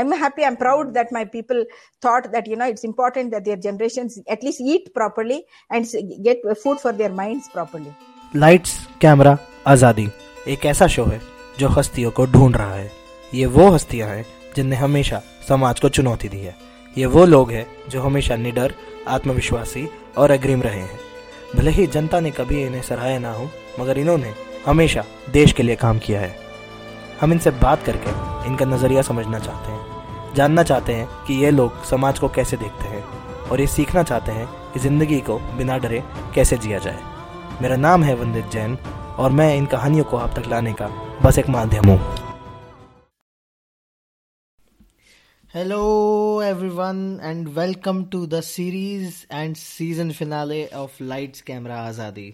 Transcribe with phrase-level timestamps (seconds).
[0.00, 1.64] am happy I am proud that my people
[2.02, 5.86] thought that you know it's important that their generation at least eat properly and
[6.24, 7.92] get food for their minds properly
[8.34, 10.08] lights camera आज़ादी
[10.48, 11.20] एक ऐसा show है
[11.58, 12.90] जो हस्तियों को ढूंढ रहा है।
[13.32, 14.24] ये वो हस्तियाँ हैं
[14.56, 16.54] जिनने हमेशा समाज को चुनौती दी है।
[16.96, 18.74] ये वो लोग हैं जो हमेशा निडर,
[19.08, 19.88] आत्मविश्वासी
[20.18, 20.98] और अग्रिम रहे हैं।
[21.56, 23.48] भले ही जनता ने कभी इन्हें सराहा ना हो,
[23.80, 24.32] मगर इन्होंने
[24.66, 26.36] हमेशा देश के लिए काम किया है।
[27.24, 28.10] हम इनसे बात करके
[28.46, 32.88] इनका नज़रिया समझना चाहते हैं, जानना चाहते हैं कि ये लोग समाज को कैसे देखते
[32.88, 33.02] हैं
[33.50, 36.02] और ये सीखना चाहते हैं कि ज़िंदगी को बिना डरे
[36.34, 36.98] कैसे जिया जाए।
[37.62, 38.76] मेरा नाम है वंदित जैन
[39.18, 40.88] और मैं इन कहानियों को आप तक लाने का
[41.22, 41.98] बस एक माध्यम हूँ।
[45.54, 45.80] Hello,
[46.42, 52.30] everyone, and welcome to the series and season finale of Lights Camera Azadi.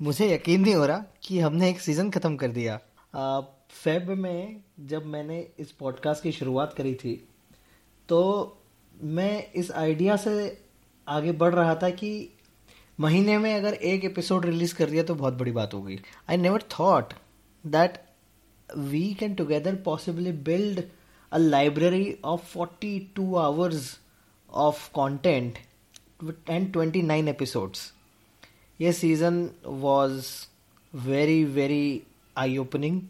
[0.00, 2.80] मुझे यकीन नहीं हो रहा कि हमने एक सीज़न ख़त्म कर दिया।
[3.86, 7.28] फेब में जब मैंने इस पॉडकास्ट की शुरुआत करी थी
[8.08, 8.20] तो
[9.02, 10.62] मैं इस आइडिया से
[11.08, 12.28] आगे बढ़ रहा था कि
[13.00, 16.62] महीने में अगर एक एपिसोड रिलीज़ कर दिया तो बहुत बड़ी बात होगी I never
[16.80, 17.12] thought
[17.66, 17.98] that
[18.76, 20.82] we can together possibly build
[21.32, 23.98] a library of 42 hours
[24.54, 25.58] of content
[26.46, 27.92] and 29 episodes.
[28.80, 30.26] Yes, ये season was
[30.96, 32.02] very very
[32.36, 33.00] I uh,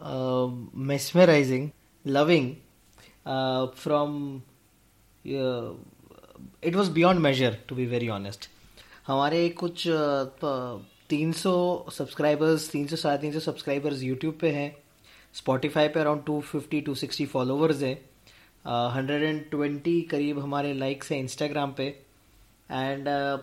[0.00, 1.72] mesmerizing,
[2.04, 2.60] loving.
[3.26, 4.42] Uh, from
[5.24, 5.72] uh,
[6.62, 8.48] it was beyond measure, to be very honest.
[9.06, 9.86] हमारे कुछ
[11.10, 11.52] तीन सौ
[11.92, 14.70] subscribers तीन सौ साढ़े तीन सौ सब्सक्राइबर्स यूट्यूब पे हैं
[15.34, 17.94] स्पॉटिफाई पे around two fifty to sixty followers हैं
[18.94, 21.86] हंड्रेड एंड ट्वेंटी करीब हमारे लाइक्स हैं इंस्टाग्राम पे
[22.70, 23.40] एंड uh,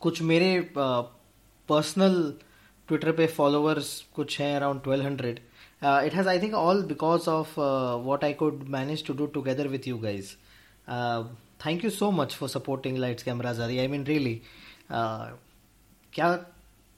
[0.00, 2.14] कुछ मेरे पर्सनल
[2.88, 5.40] ट्विटर पे फॉलोअर्स कुछ हैं around twelve hundred
[5.84, 7.58] it has I think all because of
[8.04, 10.32] what I could manage to do together with you guys
[11.66, 14.40] thank you so much for supporting lights cameras I mean really
[16.12, 16.34] क्या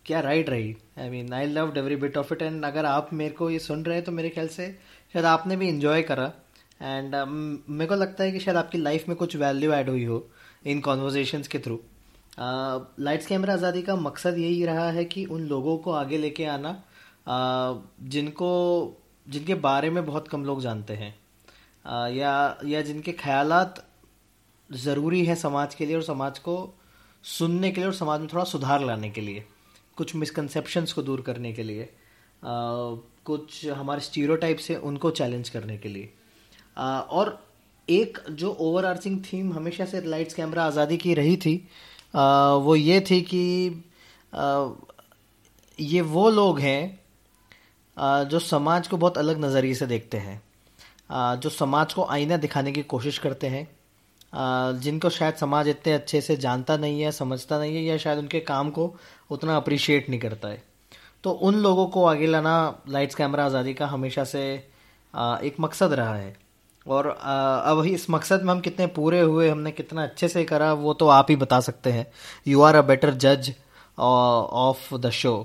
[0.06, 3.34] क्या ride रही I mean I love every bit of it and अगर आप मेरे
[3.34, 4.66] को ये सुन रहे हैं तो मेरे ख्याल से
[5.14, 6.32] शायद आपने भी इंजॉय करा
[6.82, 7.28] एंड uh,
[7.70, 10.24] मेरे को लगता है कि शायद आपकी लाइफ में कुछ वैल्यू ऐड हुई हो
[10.66, 11.80] इन कॉन्वर्जेशंस के थ्रू
[12.38, 16.74] लाइट्स कैमरा आज़ादी का मकसद यही रहा है कि उन लोगों को आगे लेके आना
[16.74, 16.93] uh,
[17.26, 18.50] जिनको,
[19.26, 21.14] जिनके बारे में बहुत कम लोग जानते हैं।
[22.12, 23.84] या या जिनके ख्यालात
[24.70, 26.56] ज़रूरी है समाज के लिए और समाज को
[27.24, 29.44] सुनने के लिए और समाज में थोड़ा सुधार लाने के लिए,
[29.96, 31.88] कुछ मिसकंसेप्शंस को दूर करने के लिए
[32.42, 36.12] कुछ हमारे स्टीरियोटाइप से उनको चैलेंज करने के लिए।
[36.76, 37.38] और
[37.88, 41.56] एक जो ओवर आर्चिंग थीम हमेशा से लाइट्स कैमरा आज़ादी की रही थी
[42.14, 43.42] वो ये थी कि
[45.78, 47.00] ये वो लोग हैं
[47.96, 50.40] जो समाज को बहुत अलग नज़रिए से देखते हैं।
[51.40, 53.66] जो समाज को आईना दिखाने की कोशिश करते हैं।
[54.80, 58.40] जिनको शायद समाज इतने अच्छे से जानता नहीं है, समझता नहीं है, या शायद उनके
[58.42, 58.94] काम को
[59.30, 60.62] उतना अप्रिशिएट नहीं करता है।
[61.24, 62.54] तो उन लोगों को आगे लाना
[62.88, 64.42] लाइट्स कैमरा आज़ादी का हमेशा से
[65.14, 66.36] एक मकसद रहा है।
[66.86, 70.94] और अब इस मकसद में हम कितने पूरे हुए, हमने कितना अच्छे से करा, वो
[70.94, 72.06] तो आप ही बता सकते हैं।
[72.46, 73.52] यू आर अ बेटर जज
[73.98, 75.36] ऑफ़ द शो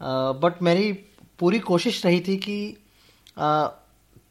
[0.00, 0.92] बट मेरी
[1.38, 2.76] पूरी कोशिश रही थी कि
[3.38, 3.68] uh,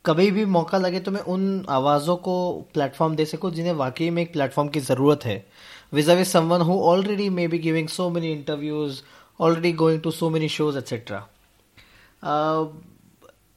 [0.05, 2.35] कभी भी मौका लगे तो मैं उन आवाज़ों को
[2.73, 5.45] प्लेटफॉर्म दे सकूँ जिन्हें वाकई में एक प्लेटफॉर्म की ज़रूरत है।
[6.09, 9.01] Vis a vis someone who already maybe giving so many interviews
[9.39, 11.27] already going to so many shows etcetera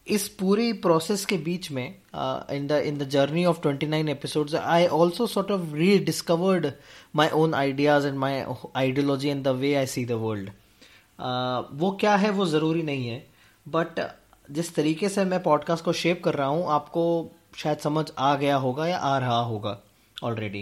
[0.07, 4.55] इस पूरी प्रोसेस के बीच में in the in the journey of twenty nine episodes
[4.55, 6.73] I also sort of rediscovered
[7.17, 8.43] my own ideas and my
[8.77, 10.51] ideology and the way I see the world
[11.81, 13.25] वो क्या है वो ज़रूरी नहीं है।
[13.69, 14.17] बट
[14.51, 18.57] जिस तरीके से मैं पॉडकास्ट को शेप कर रहा हूँ आपको शायद समझ आ गया
[18.57, 19.79] होगा या आ रहा होगा
[20.25, 20.61] ऑलरेडी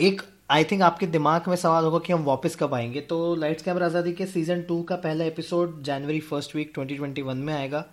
[0.00, 3.62] एक आई थिंक आपके दिमाग में सवाल होगा कि हम वापस कब आएँगे। तो लाइट्स
[3.62, 7.84] कैमरा आज़ादी के सीज़न टू का पहला एपिसोड जनवरी फ़र्स्ट वीक 2021 में आएगा।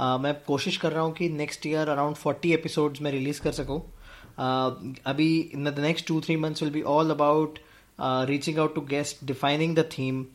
[0.00, 3.52] Uh, मैं कोशिश कर रहा हूँ कि नेक्स्ट ईयर अराउंड 40 एपिसोड्स में रिलीज़ कर
[3.52, 7.58] सकूँ। Uh, अभी in the next two three months will be all about
[8.00, 10.26] reaching out to guest defining the theme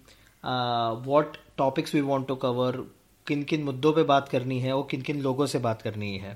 [1.05, 2.77] what topics we want to cover
[3.27, 6.33] किन किन मुद्दों पे बात करनी है और किन किन लोगों से बात करनी है।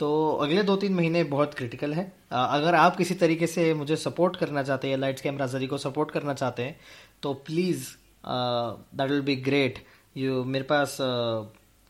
[0.00, 0.08] तो
[0.42, 4.62] अगले दो तीन महीने बहुत क्रिटिकल है। अगर आप किसी तरीके से मुझे सपोर्ट करना
[4.62, 6.76] चाहते हैं लाइट्स कैमरा जरी को सपोर्ट करना चाहते हैं
[7.22, 7.86] तो please
[8.26, 9.78] that will be great
[10.16, 10.96] you मेरे पास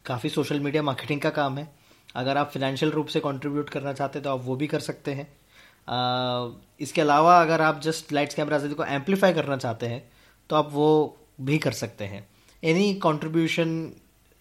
[0.04, 1.68] काफ़ी सोशल मीडिया मार्केटिंग का काम है।
[2.14, 5.12] अगर आप फिनेंशियल रूप से कंट्रीब्यूट करना चाहते हैं तो आप वो भी कर सकते
[5.12, 10.02] हैं। uh, इसके अलावा अगर आप जस्ट लाइट्स कैमरा जरी को एम्पलीफाई करना चाहते हैं
[10.50, 12.26] तो आप वो भी कर सकते हैं।
[12.64, 13.92] Any contribution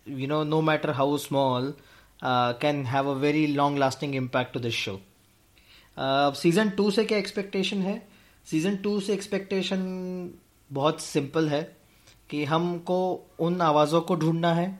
[0.08, 1.68] you know no matter how small
[2.22, 4.96] uh, can have a very long lasting impact to this show.
[5.98, 8.08] Uh, two से क्या एक्सपेक्टेशन है?
[8.46, 9.80] सीज़न टू से एक्सपेक्टेशन
[10.72, 11.78] बहुत सिंपल है
[12.30, 12.98] कि हमको
[13.40, 14.80] उन आवाज़ों को ढूंढना है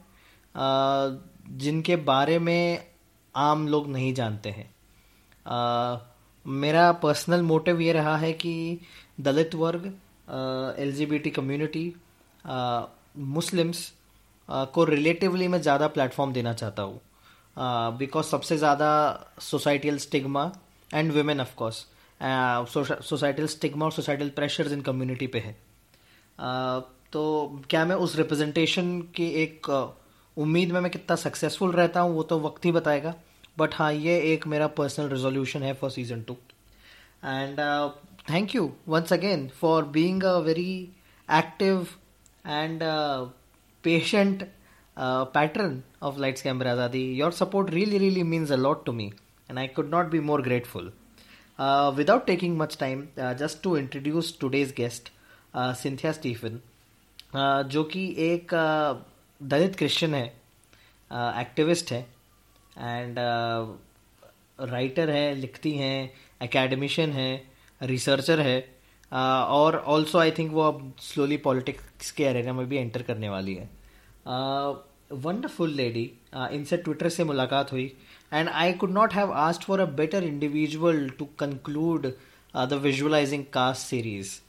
[0.56, 1.18] uh,
[1.50, 2.88] जिनके बारे में
[3.36, 4.76] आम लोग नहीं जानते हैं।
[5.48, 6.00] Uh,
[6.48, 8.80] मेरा पर्सनल मोटिव ये रहा है कि
[9.22, 9.86] दलित वर्ग
[10.80, 11.96] L G B T community
[13.16, 13.92] Muslims
[14.50, 17.00] को रिलेटिवली मैं ज़्यादा प्लेटफॉर्म देना चाहता हूँ।
[17.98, 18.90] बिकॉज़ सबसे ज़्यादा
[19.42, 20.52] societal stigma
[20.92, 21.86] and women of course
[22.22, 26.82] societal stigma और सोसाइटल प्रेशर्स इन कम्युनिटी पे है। uh,
[27.12, 29.88] तो क्या मैं उस रिप्रेजेंटेशन की एक uh,
[30.38, 33.14] उम्मीद में मैं कितना सक्सेसफुल रहता हूँ वो तो वक्त ही बताएगा।
[33.58, 36.34] बट हाँ ये एक मेरा पर्सनल रेजोल्यूशन है for season two
[37.24, 37.60] and
[38.30, 40.72] thank you once again for being a very
[41.30, 41.88] active
[42.46, 42.84] and
[43.84, 44.44] patient
[44.98, 47.16] uh, pattern of Lights Camera Azadi.
[47.16, 49.14] Your support really, really means a lot to me,
[49.50, 50.92] and I could not be more grateful.
[51.60, 55.12] Uh, without taking much time, uh, just to introduce today's guest,
[55.54, 56.62] uh, Cynthia Stephen,
[57.34, 58.54] uh, जो कि एक
[59.44, 60.26] Dalit Christian है
[61.40, 62.00] activist है
[62.78, 63.16] and
[64.70, 67.32] writer है लिखती हैं academician है
[67.82, 68.73] researcher है
[69.14, 73.54] और ऑल्सो आई थिंक वो अब स्लोली पॉलिटिक्स के एरेना में भी एंटर करने वाली
[73.54, 73.70] है।
[75.12, 77.96] वंडरफुल लेडी इनसे ट्विटर से मुलाकात हुई।
[78.34, 82.08] And I could not have asked for a better individual to conclude
[82.56, 84.40] the visualizing caste series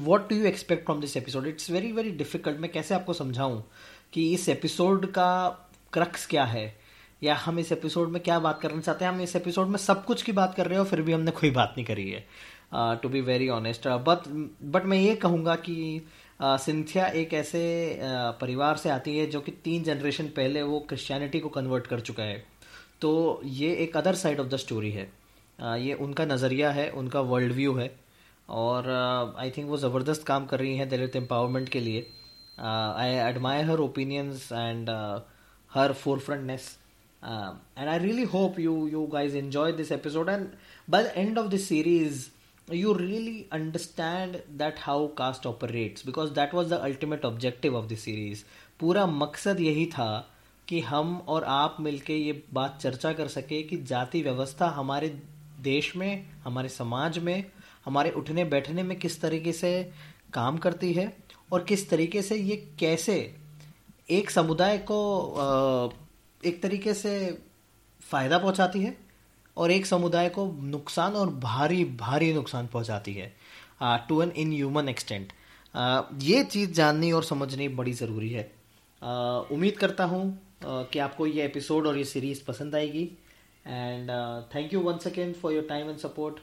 [0.00, 3.64] what do you expect from this episode it's very very difficult मैं कैसे आपको समझाऊँ
[4.12, 5.48] कि इस एपिसोड का
[5.92, 6.79] क्रक्स क्या है?
[7.22, 10.04] या हम इस एपिसोड में क्या बात करना चाहते हैं हम इस एपिसोड में सब
[10.04, 12.26] कुछ की बात कर रहे हो फिर भी हमने कोई बात नहीं करी है।
[12.74, 14.28] To be very honest but
[14.62, 16.06] but मैं ये कहूँगा कि
[16.42, 17.60] सिंथिया uh, एक ऐसे
[17.94, 22.00] uh, परिवार से आती है जो कि तीन जनरेशन पहले वो क्रिश्चियनिटी को कन्वर्ट कर
[22.00, 22.44] चुका है।
[23.00, 25.10] तो ये एक other side of the story है।
[25.58, 27.90] uh, ये उनका नज़रिया है उनका वर्ल्ड व्यू है।
[28.48, 28.88] और
[29.38, 32.06] आई थिंक वो ज़बरदस्त काम कर रही हैं दलित एम्पावरमेंट के लिए।
[32.60, 34.90] I admire her opinions and
[35.74, 36.78] her forthrightness
[37.22, 40.28] Um, and I really hope you you guys enjoyed this episode.
[40.28, 40.52] And
[40.88, 42.30] by the end of the series,
[42.68, 47.96] you really understand that how caste operates because that was the ultimate objective of the
[47.96, 48.44] series.
[48.80, 50.10] पूरा मकसद यही था
[50.68, 55.08] कि हम और आप मिलके ये बात चर्चा कर सके कि जाति व्यवस्था हमारे
[55.62, 57.44] देश में हमारे समाज में
[57.84, 59.72] हमारे उठने बैठने में किस तरीके से
[60.34, 61.12] काम करती है
[61.52, 63.18] और किस तरीके से ये कैसे
[64.10, 65.00] एक समुदाय को
[66.44, 67.12] एक तरीके से
[68.00, 68.96] फ़ायदा पहुंचाती है
[69.56, 73.32] और एक समुदाय को नुकसान और भारी भारी नुकसान पहुंचाती है
[74.08, 75.32] to an inhuman extent
[76.22, 78.44] ये चीज़ जाननी और समझनी बड़ी ज़रूरी है
[79.02, 83.04] uh, उम्मीद करता हूँ uh, कि आपको ये एपिसोड और ये सीरीज़ पसंद आएगी
[83.66, 84.10] and
[84.54, 86.40] thank you once again for your time and support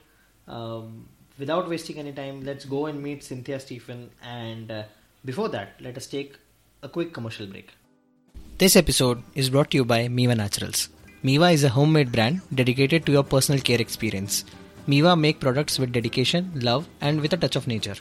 [1.38, 4.10] without wasting any time, let's go and meet Cynthia Stephen.
[4.24, 4.84] And uh,
[5.24, 6.38] before that, let take
[6.84, 7.70] a quick commercial break.
[8.60, 10.90] This episode is brought to you by Miva Naturals.
[11.22, 14.46] Miva is a homemade brand dedicated to your personal care experience.
[14.88, 17.94] Miva make products with dedication, love, and with a touch of nature.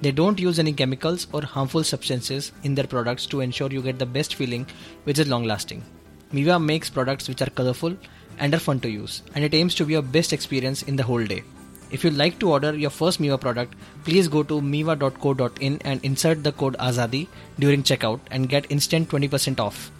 [0.00, 4.00] They don't use any chemicals or harmful substances in their products to ensure you get
[4.00, 4.66] the best feeling,
[5.04, 5.84] which is long lasting.
[6.32, 7.96] Miva makes products which are colorful
[8.40, 11.04] and are fun to use, and it aims to be your best experience in the
[11.04, 11.44] whole day.
[11.92, 16.42] If you'd like to order your first Miva product, please go to miva.co.in and insert
[16.42, 17.28] the code AZADI
[17.60, 19.92] during checkout and get instant 20% off.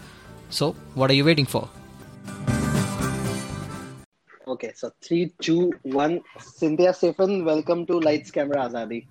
[0.49, 1.67] So, what are you waiting for?
[4.47, 6.21] Okay, so three, two, one.
[6.39, 9.05] Cynthia Stephen, welcome to Lights Camera Azadi.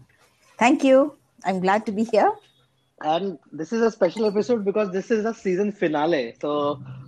[0.58, 1.16] Thank you.
[1.44, 2.32] I'm glad to be here.
[3.12, 6.34] and this is a special episode because this is a season finale.
[6.40, 6.50] So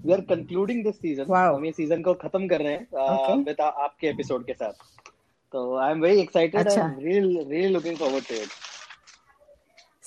[0.02, 1.28] we are concluding this season.
[1.35, 1.55] Wow.
[1.57, 3.35] हम ये season को खत्म कर रहे हैं Okay.
[3.35, 4.83] uh, with आ- आपके episode के साथ.
[5.55, 6.59] So I'm very excited.
[6.64, 6.83] अच्छा.
[6.83, 8.50] I'm really really looking forward to it.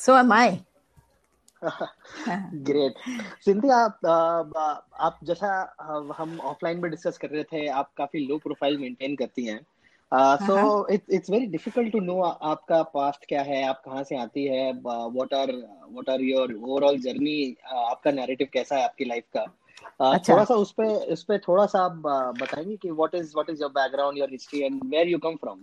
[0.04, 0.46] So am I.
[2.55, 2.95] Great
[3.45, 3.99] Sindhi आप
[5.01, 5.77] आप जैसा
[6.19, 9.67] हम ऑफलाइन में डिस्कस कर रहे थे आप काफ़ी लो प्रोफ़ाइल मेंटेन करती हैं।
[10.37, 14.73] So it's very difficult to know आपका पास्ट क्या है आप कहाँ से आती है
[14.73, 15.53] what are
[15.91, 19.47] what are your overall journey आपका नैरेटिव कैसा है आपकी लाइफ का?
[20.01, 22.03] अच्छा। थोड़ा सा उस पे उस पे थोड़ा सा आप
[22.41, 25.59] बताएँगे कि what is what is your background your history and where you come from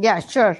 [0.00, 0.56] Yeah, sure.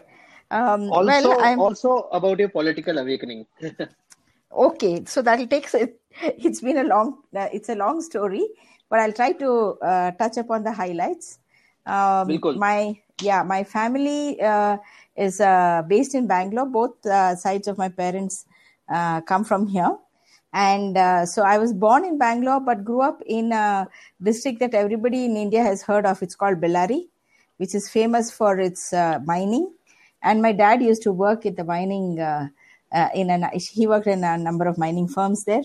[0.51, 3.47] Um, also well, I'm also about your political awakening.
[4.53, 5.05] okay.
[5.05, 5.69] So that'll take.
[6.21, 7.19] It's been a long.
[7.35, 8.45] Uh, it's a long story,
[8.91, 11.39] but I'll try to uh, touch upon the highlights.
[11.87, 14.79] Um, my yeah, my family uh,
[15.17, 16.67] is uh, based in Bangalore.
[16.67, 18.47] Both uh, sides of my parents
[18.89, 19.97] uh, come from here.
[20.53, 23.87] And uh, so I was born in Bangalore, but grew up in a
[24.23, 26.23] district that everybody in India has heard of.
[26.23, 27.09] It's called Bellary,
[27.59, 29.73] which is famous for its uh, mining.
[30.23, 32.19] And my dad used to work in the mining.
[32.91, 35.65] Uh, in an he worked in a number of mining firms there,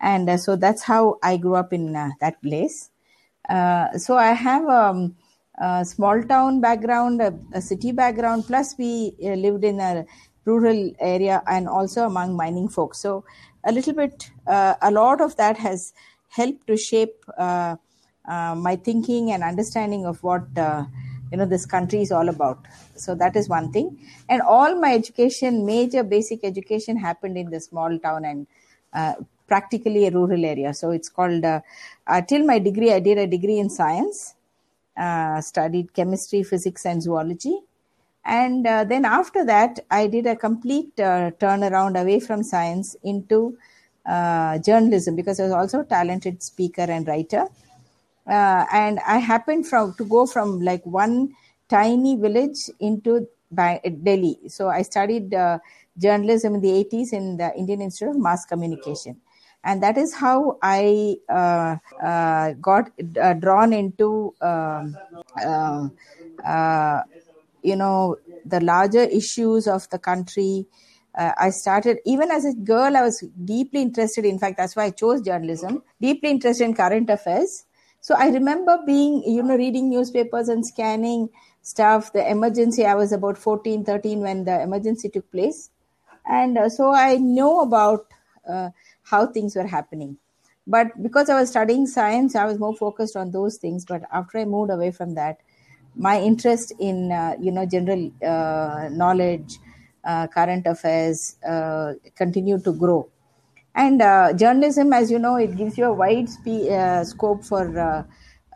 [0.00, 2.90] and uh, so that's how I grew up in uh, that place.
[3.48, 5.14] Uh, so I have um,
[5.60, 10.04] a small town background, a, a city background, plus we uh, lived in a
[10.44, 12.98] rural area and also among mining folks.
[12.98, 13.24] So
[13.64, 15.92] a little bit, uh, a lot of that has
[16.28, 20.52] helped to shape my thinking and understanding of what
[21.30, 22.58] you know this country is all about.
[22.94, 23.98] So that is one thing.
[24.28, 28.46] And all my education, major basic education, happened in the small town and
[28.92, 29.14] uh,
[29.46, 30.74] practically a rural area.
[30.74, 31.60] So it's called uh,
[32.06, 32.92] uh, till my degree.
[32.92, 34.34] I did a degree in science,
[34.96, 37.60] uh, studied chemistry, physics, and zoology.
[38.24, 43.56] And uh, then after that, I did a complete uh, turnaround away from science into
[44.64, 47.46] journalism because I was also a talented speaker and writer.
[48.28, 51.34] Uh, and I happened from to go from like one
[51.68, 54.38] tiny village into Delhi.
[54.48, 55.58] So I studied uh,
[55.98, 59.20] journalism in the 80s in the Indian Institute of Mass Communication.
[59.64, 62.90] And that is how I uh, uh, got
[63.20, 64.96] uh, drawn into um,
[65.44, 65.88] uh,
[66.44, 67.02] uh,
[67.62, 70.66] you know the larger issues of the country.
[71.18, 74.24] Uh, i started even as a girl i was deeply interested.
[74.24, 75.82] In fact that's why i chose journalism.
[76.00, 77.64] Deeply interested in current affairs
[78.06, 81.28] so i remember being you know reading newspapers and scanning
[81.62, 82.12] stuff.
[82.12, 85.70] The emergency i was about 14 13 when the emergency took place.
[86.26, 88.06] And uh, so i know about
[88.48, 88.70] uh,
[89.02, 90.16] how things were happening.
[90.66, 93.84] But because i was studying science i was more focused on those things.
[93.84, 95.40] But after i moved away from that
[95.96, 99.58] my interest in uh, you know general uh, knowledge
[100.04, 101.36] uh, current affairs
[102.14, 103.08] continued to grow
[103.76, 107.64] and uh, journalism as you know it gives you a wide spe- uh, scope for
[107.78, 108.02] uh,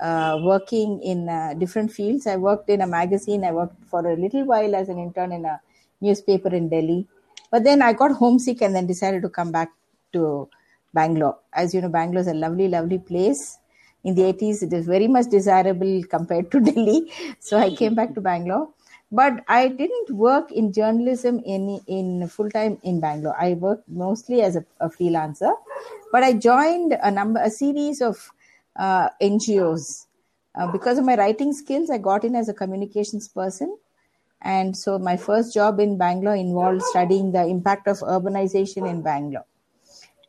[0.02, 2.26] uh, working in uh, different fields.
[2.26, 3.44] I worked in a magazine.
[3.44, 5.60] I worked for a little while as an intern in a
[6.00, 7.06] newspaper in delhi.
[7.50, 9.70] But then i got homesick and then decided to come back
[10.14, 10.48] to
[10.94, 11.38] bangalore.
[11.52, 13.58] As you know bangalore is a lovely lovely place.
[14.02, 17.12] In the 80s it is very much desirable compared to delhi.
[17.38, 18.68] So i came back to bangalore
[19.10, 23.34] but i didn't work in journalism in in full time in bangalore.
[23.38, 25.52] I worked mostly as a, a freelancer.
[26.12, 28.30] But i joined a number a series of
[28.76, 30.06] uh, ngos
[30.54, 33.76] uh, because of my writing skills i got in as a communications person.
[34.42, 39.44] And so my first job in bangalore involved studying the impact of urbanization in bangalore.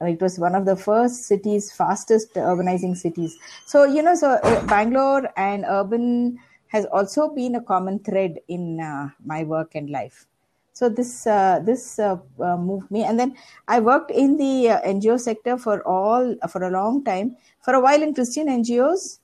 [0.01, 3.37] It was one of the first cities fastest urbanizing cities.
[3.67, 6.39] So you know so uh, bangalore and urban
[6.71, 10.25] has also been a common thread in uh, my work and life.
[10.73, 13.03] So this uh, this uh, uh, moved me.
[13.03, 13.35] And then
[13.67, 17.35] i worked in the uh, ngo sector for all for a long time.
[17.59, 19.19] For a while in christian ngos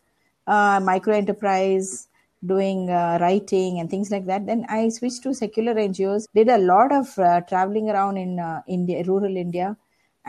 [0.46, 2.10] uh, micro enterprise
[2.46, 2.88] doing
[3.22, 4.46] writing and things like that.
[4.46, 7.16] Then i switched to secular ngos did a lot of
[7.48, 8.34] traveling around in
[8.68, 9.76] india rural india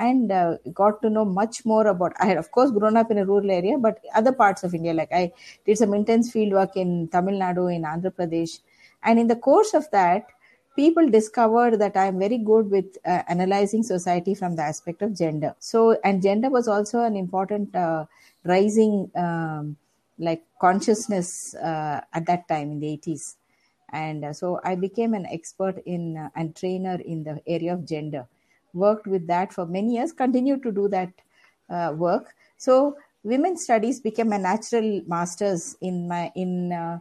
[0.07, 3.19] and uh, got to know much more about i had of course grown up in
[3.23, 5.25] a rural area but other parts of india like i
[5.67, 8.55] did some intense field work in tamil nadu in andhra pradesh.
[9.09, 10.25] And in the course of that
[10.81, 15.53] people discovered that i'm very good with uh, analyzing society from the aspect of gender.
[15.71, 18.03] So and gender was also an important uh,
[18.55, 19.77] rising um,
[20.19, 23.37] like consciousness uh, at that time in the 80s
[23.93, 27.87] and uh, so i became an expert in uh, and trainer in the area of
[27.93, 28.27] gender
[28.73, 31.13] worked with that for many years, continued to do that
[31.71, 32.35] uh, work.
[32.57, 36.99] So women's studies became a natural master's in my in uh,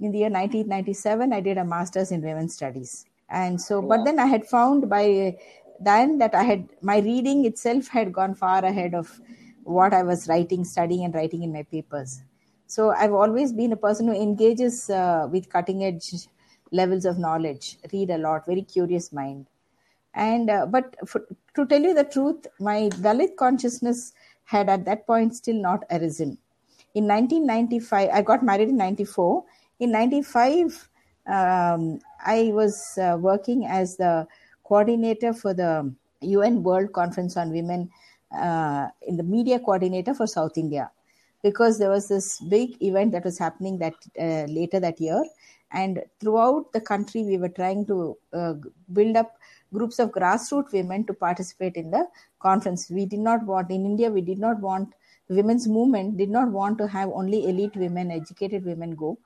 [0.00, 1.32] in the year 1997.
[1.32, 5.36] I did a master's in women's studies, and so but then I had found by
[5.80, 9.20] then that I had my reading itself had gone far ahead of
[9.64, 12.22] what I was writing, studying, and writing in my papers.
[12.66, 16.28] So I've always been a person who engages uh, with cutting edge
[16.70, 19.46] levels of knowledge, read a lot, very curious mind.
[20.18, 24.12] And uh, but for, to tell you the truth, my Dalit consciousness
[24.44, 26.36] had at that point still not arisen.
[26.94, 29.44] In 1995, I got married in 94.
[29.78, 30.88] In 95,
[31.26, 34.26] um, I was uh, working as the
[34.64, 37.88] coordinator for the UN World Conference on Women
[38.36, 40.90] uh, in the media coordinator for South India
[41.44, 45.22] because there was this big event that was happening that uh, later that year
[45.70, 48.54] and throughout the country we were trying to uh,
[48.92, 49.37] build up
[49.72, 52.06] groups of grassroots women to participate in the
[52.40, 52.90] conference.
[52.90, 54.94] We did not want in india we did not want
[55.28, 59.18] women's movement did not want to have only elite women educated women go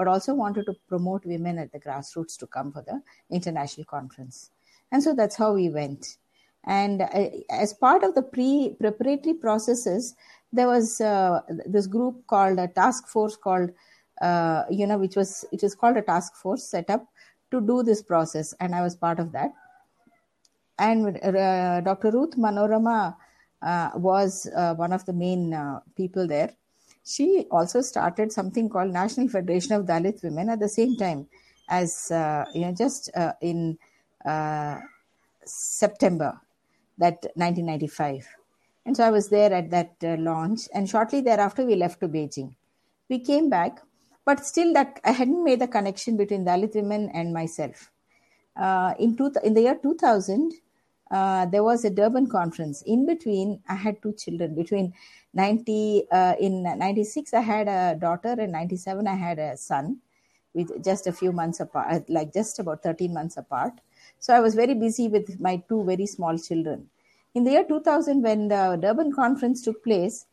[0.00, 4.50] but also wanted to promote women at the grassroots to come for the international conference.
[4.92, 6.16] And so that's how we went.
[6.64, 10.14] And uh, as part of the pre preparatory processes
[10.52, 13.70] there was uh, this group called a task force called
[14.22, 17.06] uh, you know which was it was called a task force set up
[17.50, 18.54] to do this process.
[18.60, 19.52] And i was part of that
[20.86, 22.98] and uh, dr ruth manorama
[23.70, 26.50] uh, was uh, one of the main uh, people there
[27.04, 31.26] she also started something called national federation of dalit women at the same time
[31.68, 31.90] as
[32.54, 33.10] you know just
[33.50, 33.78] in
[35.44, 36.32] september
[36.98, 38.26] that 1995
[38.86, 40.62] and so I was there at that uh, launch.
[40.74, 42.54] And shortly thereafter, we left to Beijing.
[43.08, 43.80] We came back,
[44.24, 47.90] but still, that I hadn't made the connection between Dalit women and myself.
[48.56, 50.52] Uh, in, two, in the year 2000,
[51.10, 52.82] uh, there was a Durban conference.
[52.82, 54.54] In between, I had two children.
[54.54, 54.92] Between
[55.34, 59.98] 90, uh, in 96, I had a daughter, and 97, I had a son,
[60.54, 63.72] with just a few months apart, like just about 13 months apart.
[64.18, 66.88] So I was very busy with my two very small children
[67.34, 70.26] in the year 2000 when the durban conference took place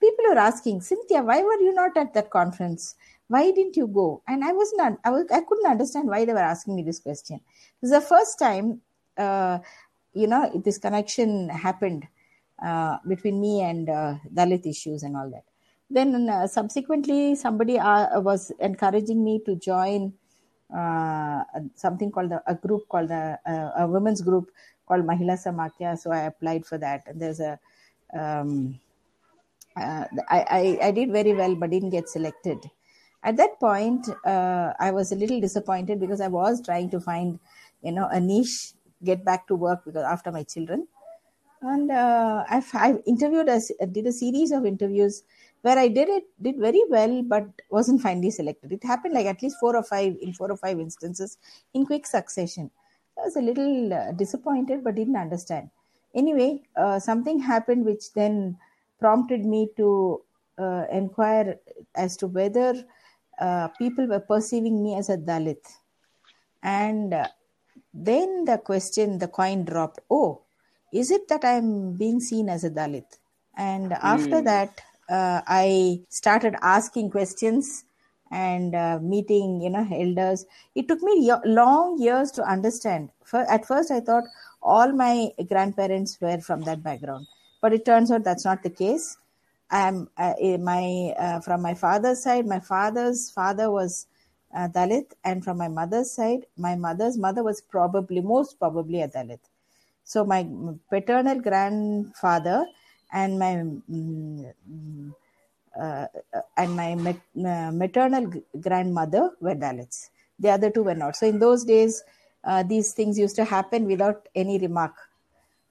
[0.00, 2.94] people were asking cynthia why were you not at that conference
[3.28, 6.32] why didn't you go and i was not i, was, I couldn't understand why they
[6.32, 8.80] were asking me this question it was the first time
[9.18, 9.58] uh,
[10.14, 12.06] you know this connection happened
[12.64, 15.44] uh, between me and uh, dalit issues and all that
[15.88, 20.12] then uh, subsequently somebody uh, was encouraging me to join
[20.74, 21.42] uh,
[21.74, 23.38] something called a, a group called the,
[23.76, 24.50] a women's group
[24.90, 25.98] called Mahila Samakhya.
[25.98, 27.02] So I applied for that.
[27.06, 27.58] And there's a,
[28.12, 28.78] um,
[29.76, 32.58] uh, I, I, I, did very well, but didn't get selected.
[33.22, 37.38] At that point, uh, I was a little disappointed because I was trying to find,
[37.82, 38.72] you know, a niche,
[39.04, 40.86] get back to work because after my children.
[41.62, 45.24] And uh, I've, I've interviewed, a, did a series of interviews
[45.62, 48.72] where I did it, did very well, but wasn't finally selected.
[48.72, 51.36] It happened like at least four or five, in four or five instances
[51.74, 52.70] in quick succession.
[53.18, 55.68] I was a little uh, disappointed, but didn't understand.
[56.14, 58.56] Anyway, uh, something happened which then
[58.98, 60.22] prompted me to
[60.58, 61.58] uh, inquire
[61.94, 62.74] as to whether
[63.38, 65.64] uh, people were perceiving me as a Dalit.
[66.62, 67.28] And uh,
[67.92, 70.00] then the question, the coin dropped.
[70.10, 70.42] Oh,
[70.92, 73.18] is it that I'm being seen as a Dalit?
[73.56, 74.44] And after mm.
[74.44, 77.84] that, uh, I started asking questions
[78.30, 80.46] and uh, meeting you know elders.
[80.74, 83.10] It took me long years to understand.
[83.24, 84.24] For, at first i thought
[84.62, 87.26] all my grandparents were from that background.
[87.60, 89.16] But it turns out that's not the case.
[89.70, 94.06] I'm uh, my uh, from my father's side my father's father was
[94.54, 99.08] uh, dalit and from my mother's side my mother's mother was probably most probably a
[99.08, 99.40] dalit
[100.04, 100.46] so my
[100.90, 102.66] paternal grandfather
[103.12, 103.52] and my
[103.90, 105.14] mm,
[105.78, 106.06] uh,
[106.56, 110.10] and my uh, maternal grandmother were Dalits.
[110.38, 111.16] The other two were not.
[111.16, 112.02] So in those days,
[112.44, 114.94] uh, these things used to happen without any remark.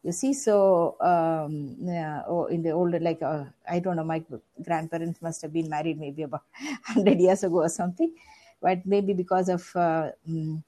[0.03, 4.23] You see, so um, yeah, oh, in the older, like uh, I don't know, my
[4.63, 6.43] grandparents must have been married maybe about
[6.85, 8.13] hundred years ago or something,
[8.61, 10.63] but maybe because of uh, um,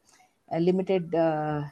[0.60, 1.64] limited uh,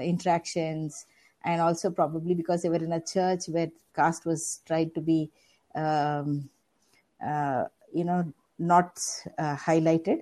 [0.00, 1.06] interactions,
[1.44, 5.30] and also probably because they were in a church where caste was tried to be
[5.74, 6.48] um,
[7.24, 8.98] uh, you know, not
[9.38, 10.20] uh, highlighted.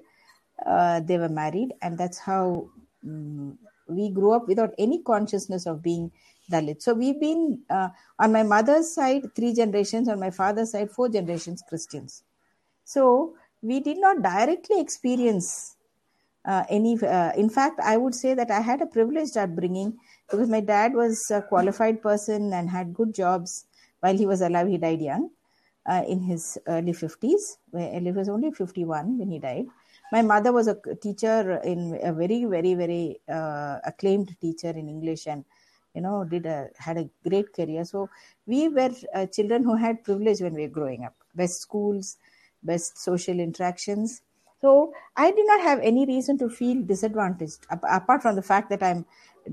[0.65, 2.69] Uh, they were married, and that's how
[3.05, 6.11] um, we grew up without any consciousness of being
[6.51, 6.83] Dalit.
[6.83, 11.63] So we've been on my mother's side three generations, on my father's side four generations
[11.69, 12.23] Christians.
[12.85, 13.35] So
[13.71, 15.77] we did not directly experience
[16.45, 19.97] uh, any uh, in fact i would say that i had a privileged upbringing
[20.31, 23.65] because my dad was a qualified person and had good jobs
[24.01, 25.31] while he was alive he died young
[25.87, 27.59] uh, in his early 50s.
[27.73, 29.67] He was only 51 when he died.
[30.13, 35.27] My mother was a teacher in a very, very, very uh, acclaimed teacher in English
[35.27, 35.45] and
[35.95, 38.11] you know did a had a great career so
[38.47, 42.17] we were uh, children who had privilege when we were growing up best schools
[42.65, 44.23] best social interactions
[44.61, 48.83] so i did not have any reason to feel disadvantaged apart from the fact that
[48.83, 49.05] i'm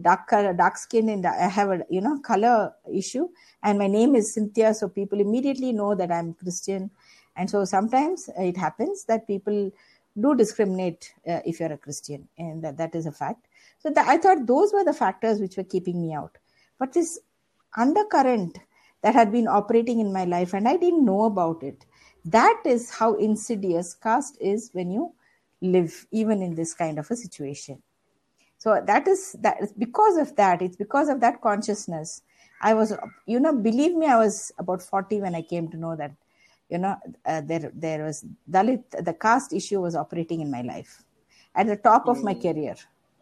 [0.02, 3.28] dark color dark skin and i have a you know color issue
[3.64, 6.90] and my name is cynthia so people immediately know that i'm christian
[7.36, 9.72] and so sometimes it happens that people
[10.20, 13.48] do discriminate uh, if you're a christian and that, that is a fact
[13.82, 16.38] so the, I thought those were the factors which were keeping me out.
[16.78, 17.20] But this
[17.76, 18.60] undercurrent
[19.02, 21.86] that had been operating in my life and I didn't know about it.
[22.26, 25.14] That is how insidious caste is when you
[25.62, 27.82] live even in this kind of a situation.
[28.58, 30.62] So that is that is because of that.
[30.62, 32.22] It's because of that consciousness.
[32.62, 32.94] I was,
[33.26, 36.12] you know, believe me, I was about 40 when I came to know that,
[36.70, 41.04] you know, uh, there there was Dalit, the caste issue was operating in my life
[41.56, 42.42] at the top of my hmm.
[42.42, 42.76] career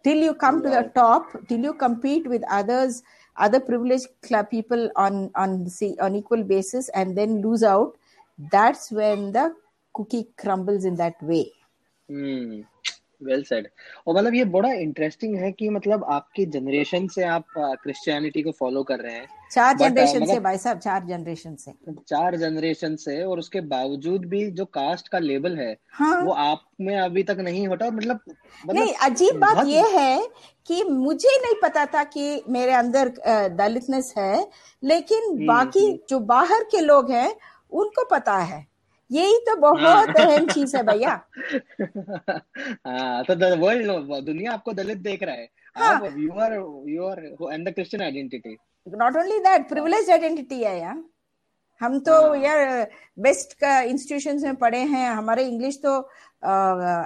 [0.03, 3.03] till you come to the top till you compete with others
[3.37, 4.07] other privileged
[4.49, 7.97] people on on see on equal basis and then lose out
[8.39, 9.53] that's when the
[9.95, 11.45] cookie crumbles in that way
[12.09, 12.61] hmm.
[13.23, 13.67] Well said
[14.07, 18.83] और मतलब ये बड़ा interesting है कि मतलब आपके generation से आप क्रिश्चियनिटी को फॉलो
[18.83, 21.71] कर रहे हैं चार जनरेशन मतलब, से भाई साहब चार जनरेशन से
[22.09, 26.21] चार जनरेशन से और उसके बावजूद भी जो कास्ट का लेबल है हाँ?
[26.23, 28.19] वो आप में अभी तक नहीं होता मतलब,
[28.65, 30.27] मतलब नहीं अजीब बात ये है
[30.67, 33.13] कि मुझे नहीं पता था कि मेरे अंदर
[33.57, 34.47] दलितनेस है
[34.83, 37.35] लेकिन हम्म, बाकी हम्म। जो बाहर के लोग हैं
[37.71, 38.65] उनको पता है।
[39.11, 41.11] यही तो बहुत हाँ। अहम चीज़ है भैया।
[42.87, 46.01] हाँ तो वर्ल्ड दुनिया आपको दलित देख रहा है। हाँ.
[46.17, 46.53] You are
[46.89, 51.03] you are and the Christian identity not only that privilege identity है यार।
[51.81, 52.37] हम तो हाँ.
[52.37, 55.99] यार बेस्ट का इंस्टीट्यूशन में पढ़े हैं। हमारे इंग्लिश तो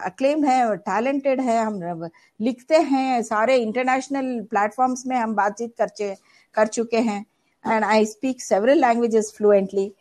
[0.05, 2.09] अक्लेम है टैलेंटेड है। हम
[2.41, 6.15] लिखते हैं। सारे इंटरनेशनल प्लेटफॉर्म्स में हम बातचीत कर
[6.55, 7.25] कर चुके हैं।
[7.65, 9.91] And I speak several languages fluently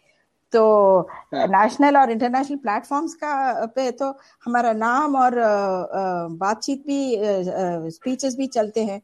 [0.52, 0.62] तो
[1.34, 4.10] नेशनल हाँ। और इंटरनेशनल प्लेटफॉर्म्स का पे तो
[4.44, 5.34] हमारा नाम और
[6.40, 7.00] बातचीत भी
[7.90, 9.00] स्पीचेस भी चलते हैं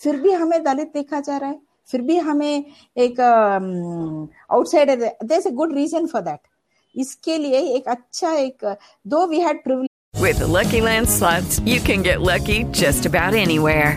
[0.00, 1.58] फिर भी हमें दलित देखा जा रहा है
[1.90, 2.64] फिर भी हमें
[2.96, 6.40] एक outsider there a good reason for that
[6.94, 12.02] इसके लिए एक अच्छा एक दो we had With the Lucky Land slots, you can
[12.02, 13.96] get lucky just about anywhere.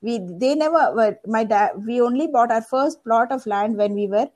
[0.00, 3.94] we they never were my dad we only bought our first plot of land when
[3.94, 4.28] we were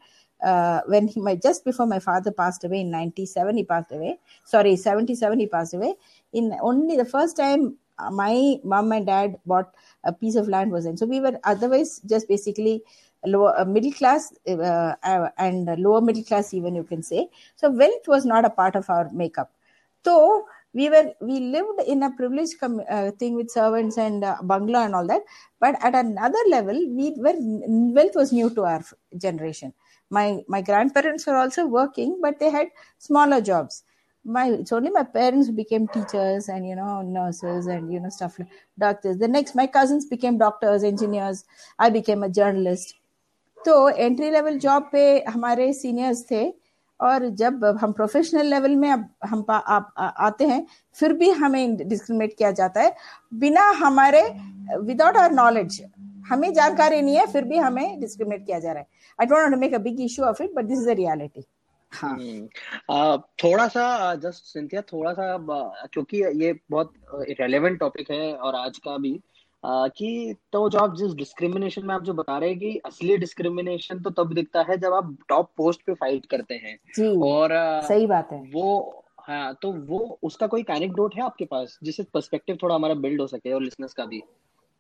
[0.43, 4.19] uh, when he my just before my father passed away in 97 he passed away.
[4.45, 5.95] Sorry 77 he passed away.
[6.33, 9.73] In only the first time uh, my mom and dad bought
[10.05, 10.97] a piece of land was in.
[10.97, 12.83] So we were otherwise just basically
[13.25, 17.29] lower uh, middle class uh, uh, and lower middle class even you can say.
[17.57, 19.53] So wealth was not a part of our makeup.
[20.05, 24.38] So we were we lived in a privileged com- uh, thing with servants and uh,
[24.44, 25.24] bangla and all that
[25.60, 27.36] but at another level we were
[27.98, 28.84] wealth was new to our
[29.18, 29.74] generation
[30.10, 33.84] my my grandparents were also working but they had smaller jobs
[34.24, 38.10] my it's only my parents who became teachers and you know nurses and you know
[38.10, 41.46] stuff like doctors the next my cousins became doctors engineers
[41.80, 42.96] i became a journalist
[43.66, 46.44] तो entry level job पे हमारे seniors थे
[47.03, 52.37] और जब हम professional level में अब हम आप आते हैं फिर भी हमें डिस्क्रिमिनेट
[52.39, 52.95] किया जाता है।
[53.35, 54.23] बिना हमारे
[54.79, 55.83] विदाउट आवर नॉलेज
[56.29, 58.87] हमें जानकारी नहीं है फिर भी हमें डिस्क्रिमिनेट किया जा रहा है।
[59.21, 61.45] I don't want make a big issue of it but this is a reality
[61.93, 65.37] हाँ। uh, थोड़ा सा जस्ट सिंथिया थोड़ा सा
[65.87, 66.93] क्योंकि ये बहुत
[67.41, 69.13] रेलेवेंट टॉपिक है और आज का भी
[69.65, 74.01] कि तो जो आप जिस डिस्क्रिमिनेशन में आप जो बता रहे हैं कि असली डिस्क्रिमिनेशन
[74.03, 76.77] तो तब दिखता है जब आप टॉप पोस्ट पे फाइट करते हैं।
[77.23, 77.51] और
[77.89, 82.59] सही बात है। वो हाँ तो वो उसका कोई कैनेक्डोट है आपके पास जिससे पर्सपेक्टिव
[82.63, 84.23] थोड़ा हमारा बिल्ड हो सके और लिसनर्स का भी?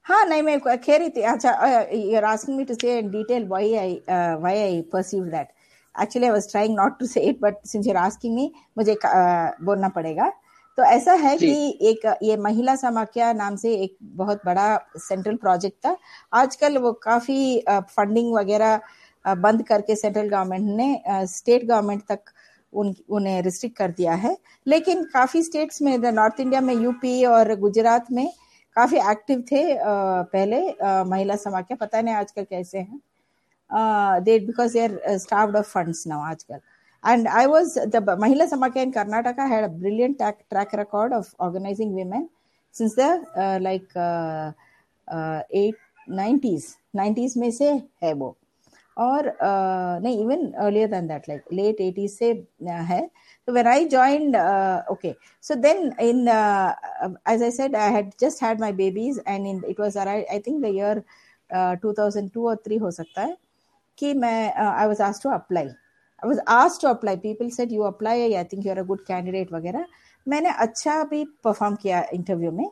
[0.06, 1.50] हाँ नहीं मैं कह रही थी अच्छा
[1.92, 5.48] you are asking me to say in detail why I why I perceive that
[5.94, 8.94] actually I was trying not to say it but since you are asking me मुझे
[8.94, 10.32] uh, बोलना पड़ेगा।
[10.78, 11.48] तो ऐसा है कि
[11.90, 14.66] एक ये महिला समाख्या नाम से एक बहुत बड़ा
[14.98, 15.96] सेंट्रल प्रोजेक्ट था।
[16.32, 18.80] आजकल वो काफ़ी फंडिंग वगैरह
[19.24, 22.32] बंद करके सेंट्रल गवर्नमेंट ने स्टेट गवर्नमेंट तक
[22.72, 27.54] उन उन्हें रिस्ट्रिक्ट कर दिया है। लेकिन काफ़ी स्टेट्स में नॉर्थ इंडिया में यूपी और
[27.60, 28.28] गुजरात में
[28.76, 30.60] काफ़ी एक्टिव थे पहले
[31.10, 33.00] महिला समाख्या। पता नहीं आजकल कैसे हैं।
[34.24, 36.60] They because they are starved of funds now आजकल।
[37.04, 41.34] And I was the Mahila Samakhya in Karnataka had a brilliant track, track record of
[41.38, 42.28] organizing women
[42.74, 44.52] since the uh, like uh,
[45.08, 45.74] uh, eight
[46.08, 46.76] nineties.
[46.94, 47.70] Nineties में से
[48.02, 48.36] है वो
[48.96, 49.26] और
[50.02, 52.30] नहीं even earlier than that like late eighties से
[52.62, 53.00] है
[53.48, 54.36] तो when I joined
[54.92, 59.62] okay so then in as I said I had just had my babies and in
[59.68, 61.02] it was I think the year
[61.84, 63.36] 2002 और 3 हो सकता है
[63.98, 65.68] कि मैं I was asked to apply
[66.22, 67.16] apply i was asked to apply.
[67.16, 69.86] People said, you apply, i think you're a good candidate, वगैरह।
[70.28, 72.70] मैंने अच्छा भी परफॉर्म किया इंटरव्यू में।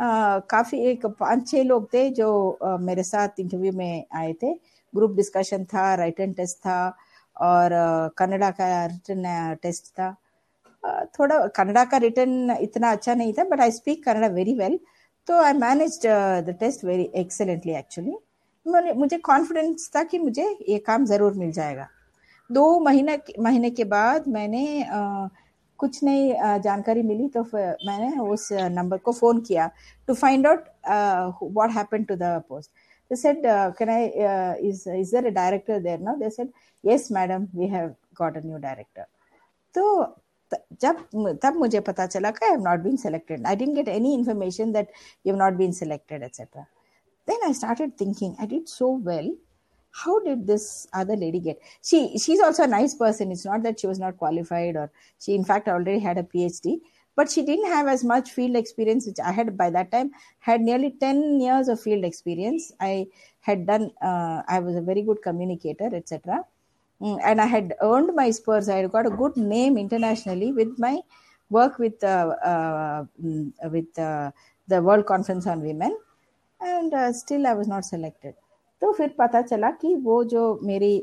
[0.00, 4.52] काफ़ी एक पाँच छह लोग थे जो मेरे साथ इंटरव्यू में आए थे।
[4.94, 6.96] ग्रुप डिस्कशन था राइटन टेस्ट था
[7.36, 7.70] और
[8.18, 10.16] कन्नड़ा का रिटर्न टेस्ट था।
[11.18, 14.78] थोड़ा कन्नड़ा का रिटर्न इतना अच्छा नहीं था but I speak Kannada very well
[15.28, 18.14] तो I manage the test very excellently actually
[18.94, 21.88] मुझे कॉन्फिडेंस था कि मुझे ये काम ज़रूर मिल जाएगा।
[22.52, 25.28] दो महीने महीने के बाद मैंने आ,
[25.78, 29.70] कुछ नई जानकारी मिली तो मैंने उस नंबर को फ़ोन किया
[30.08, 32.70] to find out what happened to the post
[33.10, 33.42] they said
[33.78, 34.06] can I
[34.68, 36.52] is is a director there now they said
[36.84, 37.88] yes madam we have
[38.18, 39.06] got a new director
[39.74, 39.84] तो
[40.80, 41.04] जब
[41.42, 44.72] तब मुझे पता चला कि I have not been selected I didn't get any information
[44.72, 44.92] that
[45.26, 46.62] you have not been selected etcetera
[47.28, 49.36] then I started thinking I did so well
[49.92, 51.60] how did this other lady get?
[51.82, 53.30] She she's also a nice person.
[53.30, 56.80] It's not that she was not qualified or she in fact already had a phd
[57.14, 60.60] but she didn't have as much field experience which i had by that time had
[60.60, 62.72] nearly 10 years of field experience.
[62.80, 63.06] I
[63.40, 66.44] had done uh, i was a very good communicator etc
[67.00, 68.68] and i had earned my spurs.
[68.68, 71.00] I had got a good name internationally with my
[71.50, 73.04] work with uh, uh,
[73.70, 75.98] with the world conference on women.
[76.60, 78.34] And still i was not selected
[78.82, 80.94] तो फिर पता चला कि वो जो मेरी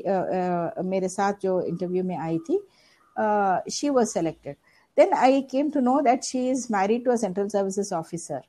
[0.88, 2.58] मेरे साथ जो इंटरव्यू में आई थी
[3.72, 4.56] she was selected
[4.96, 8.40] then I came to know that she is married to a central services officer.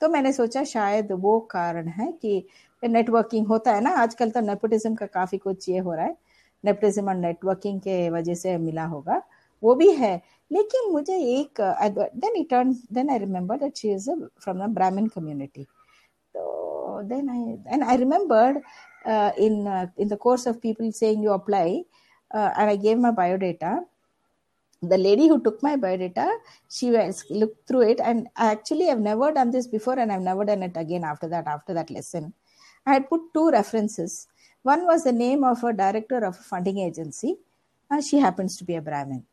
[0.00, 2.42] तो मैंने सोचा शायद वो कारण है कि
[2.82, 6.16] नेटवर्किंग होता है ना, आजकल तो नेपोटिज्म का काफ़ी कुछ ये हो रहा है।
[6.64, 9.22] नेपोटिज्म और नेटवर्किंग के वजह से मिला होगा।
[9.62, 11.60] वो भी है। लेकिन मुझे एक
[12.16, 12.54] then it
[12.92, 15.66] then I remember that she is from the Brahmin community
[17.04, 18.56] then i and i remembered
[19.04, 21.82] uh, in uh, in the course of people saying you apply
[22.34, 23.80] uh, and i gave my biodata.
[24.82, 26.28] The lady who took my biodata
[26.68, 30.44] she was looked through it and actually i've never done this before and i've never
[30.44, 32.34] done it again after that after that lesson.
[32.84, 34.28] I had put two references.
[34.62, 37.36] One was the name of a director of a funding agency
[37.90, 39.24] and she happens to be a brahmin.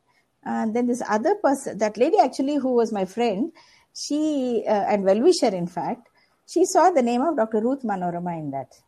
[0.43, 3.52] And then this other person that lady actually who was my friend
[3.93, 6.10] she uh, and well wisher in fact
[6.47, 8.81] she saw the name of dr ruth manorama in that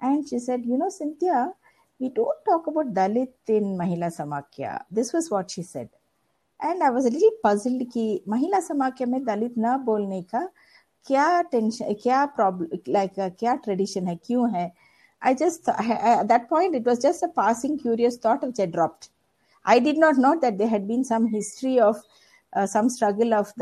[0.00, 1.52] and she said you know cynthia
[2.00, 4.82] we don't talk about Dalit in Mahila Samakya.
[4.90, 5.88] This was what she said.
[6.60, 10.48] And I was a little puzzled कि महिला समाख्या में दलित न बोलने का
[11.06, 14.72] क्या tension क्या problem like क्या tradition है क्यों है
[15.22, 19.08] I just at that point it was just a passing curious thought which I dropped.
[19.64, 21.96] I did not know that there had been some history of
[22.54, 23.52] uh, some struggle of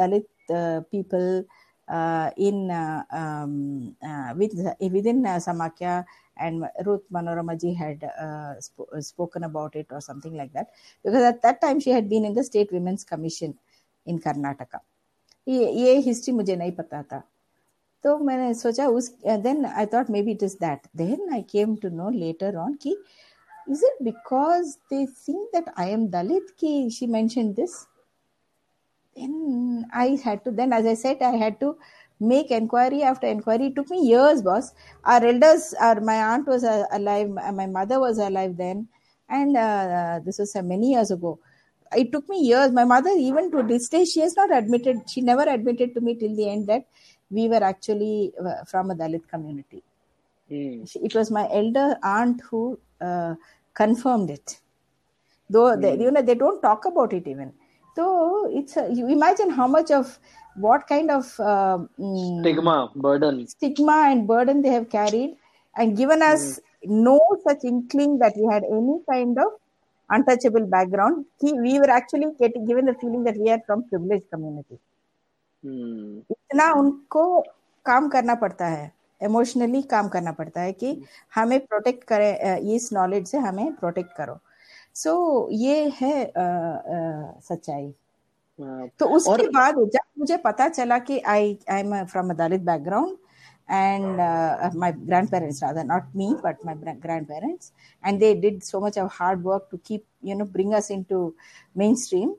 [1.88, 6.04] Uh, in uh, um, uh, with, within Samakhya
[6.36, 10.68] and Ruth Manoramaji had uh, sp- spoken about it or something like that.
[11.02, 13.58] Because at that time she had been in the state women's commission
[14.06, 14.82] in Karnataka.
[15.48, 17.22] ये ये history मुझे नहीं पता था
[18.04, 19.10] तो मैंने सोचा उस
[19.44, 22.96] then I thought maybe it is that then I came to know later on कि
[23.70, 27.76] is it because they think that I am Dalit कि she mention this
[29.18, 31.76] then i had to then as i said i had to
[32.20, 33.68] make inquiry after inquiry.
[33.68, 34.74] It took me years, boss.
[35.04, 38.88] Our elders, our, my aunt was uh, alive, my mother was alive then,
[39.30, 41.40] and uh, this was uh, many years ago.
[41.96, 42.72] It took me years.
[42.72, 46.16] My mother, even to this day, she has not admitted, she never admitted to me
[46.16, 46.86] till the end that
[47.30, 49.84] we were actually uh, from a Dalit community.
[50.52, 50.90] Mm.
[51.04, 53.36] It was my elder aunt who uh,
[53.74, 54.60] confirmed it.
[55.50, 55.82] Though mm.
[55.82, 57.54] they, you know, they don't talk about it even.
[57.98, 58.06] तो
[58.60, 60.18] it's you imagine how much of
[60.60, 65.36] what kind of stigma burden stigma and burden they have carried
[65.76, 66.50] and given us
[66.88, 69.54] no such inkling that we had any kind of
[70.10, 74.22] untouchable background कि we were actually getting given the feeling that we are from privilege
[74.32, 74.80] community
[76.32, 77.24] इतना उनको
[77.86, 81.06] काम करना पड़ता है emotionally काम करना पड़ता है कि hmm.
[81.36, 84.40] हमें प्रोटेक्ट करें इस नॉलेज से हमें प्रोटेक्ट करो.
[84.98, 87.94] सो so, ये है आ, आ, सच्चाई
[89.00, 89.50] तो उसके और...
[89.54, 93.18] बाद जब मुझे पता चला कि I I am from Dalit background
[93.70, 96.74] and uh, my grandparents rather not me but my
[97.06, 97.72] grandparents
[98.04, 101.36] and they did so much of hard work to keep you know bring us into
[101.76, 102.34] mainstream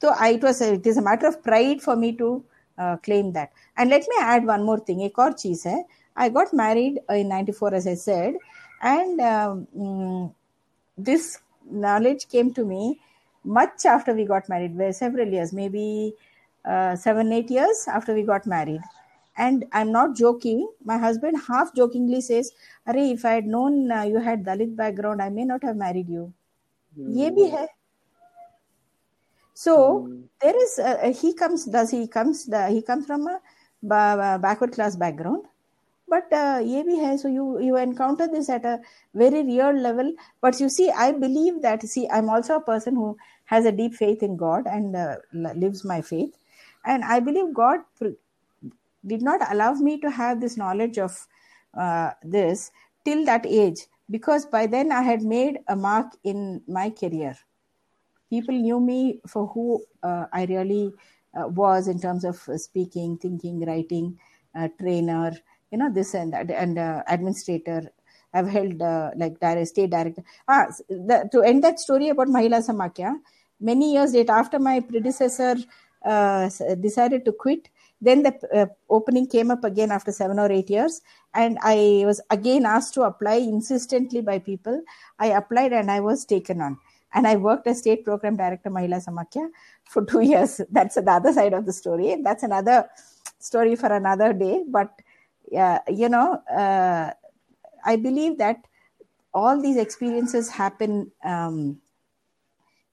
[0.00, 2.42] so I, it was a, it is a matter of pride for me to
[2.78, 5.84] uh, claim that and let me add one more thing एक और चीज़ है
[6.16, 8.34] I got married in 94 as I said
[8.82, 10.34] and um,
[10.98, 11.38] this
[11.70, 13.00] knowledge came to me
[13.44, 16.14] much after we got married several years maybe
[16.64, 18.80] uh, seven eight years after we got married
[19.36, 22.52] and i'm not joking my husband half jokingly says
[22.86, 26.08] Are if i had known uh, you had dalit background i may not have married
[26.08, 26.32] you
[26.98, 27.16] mm.
[27.16, 27.66] ye bhi hai
[29.54, 29.76] so
[30.08, 30.22] mm.
[30.40, 33.40] there is he comes does he comes he comes from a
[34.38, 35.44] backward class background
[36.10, 38.78] but uh, ye bhi so you you encounter this at a
[39.14, 40.12] very real level.
[40.40, 43.94] But you see i believe that see i'm also a person who has a deep
[43.94, 46.36] faith in god and uh, lives my faith.
[46.84, 47.80] And i believe god
[49.06, 51.26] did not allow me to have this knowledge of
[51.74, 52.70] uh, this
[53.04, 53.86] till that age.
[54.10, 57.36] Because by then I had made a mark in my career.
[58.28, 60.92] People knew me for who uh, I really
[61.34, 64.18] uh, was in terms of speaking, thinking, writing,
[64.54, 65.32] uh, trainer,
[65.70, 67.90] you know, this and that, and uh, administrator.
[68.32, 70.22] I've held uh, like state director.
[70.46, 73.16] Ah, the, to end that story about Mahila Samakhya,
[73.60, 75.56] many years later, after my predecessor
[76.80, 77.68] decided to quit,
[78.00, 81.02] then the uh, opening came up again after seven or eight years,
[81.34, 84.82] and I was again asked to apply insistently by people.
[85.18, 86.78] I applied and I was taken on.
[87.12, 89.48] And I worked as state program director Mahila Samakhya
[89.84, 90.60] for two years.
[90.70, 92.16] That's the other side of the story.
[92.22, 92.88] That's another
[93.38, 94.64] story for another day.
[94.66, 94.92] But
[95.50, 97.10] you know, uh,
[97.84, 98.64] I believe that
[99.32, 101.80] all these experiences happen um,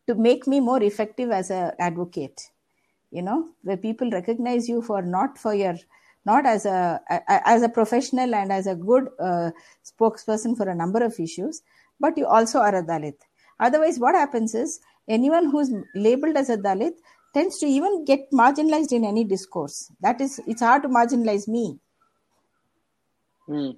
[0.08, 2.50] to make me more effective as an advocate
[3.12, 5.76] you know where people recognize you for not for your
[6.26, 9.52] not as a, a as a professional and as a good uh,
[9.84, 11.62] spokesperson for a number of issues
[12.00, 13.16] but you also are a dalit.
[13.60, 16.94] Otherwise what happens is anyone who's labeled as a dalit
[17.34, 19.92] tends to even get marginalized in any discourse.
[20.02, 21.80] That is it's hard to marginalize me
[23.49, 23.77] mm.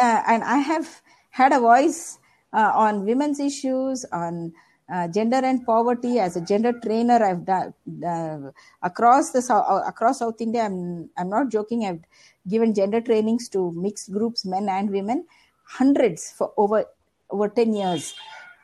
[0.00, 2.18] uh, and i have had a voice
[2.52, 4.52] uh, on women's issues on
[4.92, 7.72] uh, gender and poverty as a gender trainer i've done
[8.06, 8.50] uh,
[8.82, 12.04] across the uh, across south india i'm i'm not joking i've
[12.48, 15.24] given gender trainings to mixed groups men and women
[15.64, 16.84] hundreds for over
[17.30, 18.14] over 10 years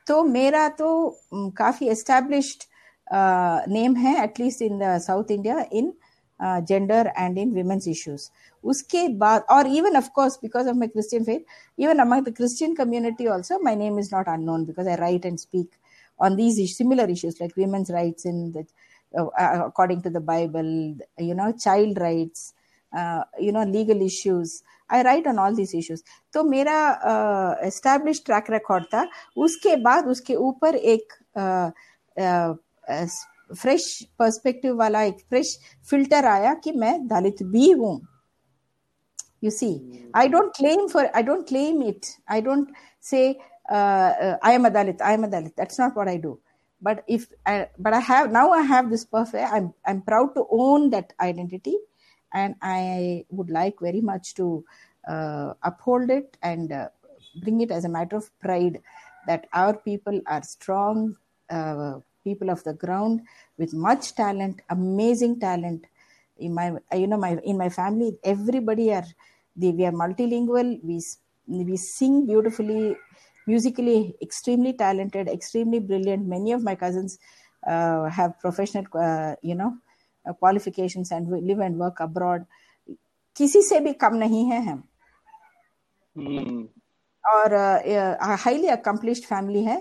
[0.07, 0.89] तो मेरा तो
[1.57, 2.63] काफी established
[3.73, 5.93] name है at least in the south India in
[6.41, 8.31] gender and in women's issues
[8.65, 12.75] उसके बाद और even of course because of my Christian faith even among the Christian
[12.75, 15.69] community also my name is not unknown because I right and speak
[16.21, 18.67] on these similar issues like women's rights in the
[19.15, 20.73] uh, uh, according to the bible
[21.19, 22.53] you know child rights
[22.93, 26.77] uh, you know legal issues I right on all this issues तो मेरा
[27.65, 29.05] establish track record था
[29.45, 31.13] उसके बाद उसके ऊपर एक
[33.55, 33.87] fresh
[34.19, 35.59] perspective वाला एक फ्रेश
[35.91, 37.99] फिल्टर आया कि मैं दलित भी हूं
[39.45, 39.75] you see
[40.21, 42.73] i don't claim for i don't claim it i don't
[43.11, 43.23] say
[43.71, 45.55] uh, I am a Dalit, I am a Dalit.
[45.57, 46.41] That's not what I do.
[46.83, 49.53] But if I, but I have now I have this perfect.
[49.53, 51.77] I'm I'm proud to own that identity,
[52.33, 54.65] and I would like very much to
[55.07, 56.89] uh, uphold it and uh,
[57.43, 58.81] bring it as a matter of pride
[59.27, 61.17] that our people are strong
[61.51, 63.23] uh, people of the ground
[63.59, 65.87] with much talent, amazing talent.
[66.39, 69.07] In my you know my in my family, everybody are
[69.57, 70.79] they, we are multilingual.
[70.83, 71.03] We
[71.49, 72.97] we sing beautifully
[73.47, 76.27] musically extremely talented, extremely brilliant.
[76.27, 77.19] Many of my cousins
[77.67, 79.77] uh, have professional, uh, you know,
[80.27, 82.47] uh, qualifications and live and work abroad.
[83.37, 84.83] किसी से भी कम नहीं है हम
[86.19, 86.67] hmm.
[87.35, 87.55] और
[88.45, 89.79] highly accomplished family है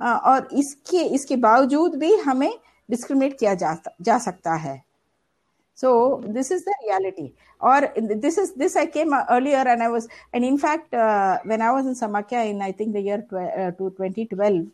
[0.00, 2.58] और इसके इसके बावजूद भी discriminate,
[2.90, 4.82] डिस्क्रिमिनेट किया जा जा सकता है।
[5.74, 7.32] So this is the reality.
[7.60, 10.92] or this is this i came earlier and i was and in fact
[11.44, 14.66] when i was in Samakhya in i think the year to, 2012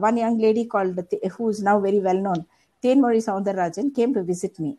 [0.00, 0.98] one young lady called
[1.36, 2.46] who is now very well known
[2.82, 4.78] Thenmozhi Soundararajan came to visit me.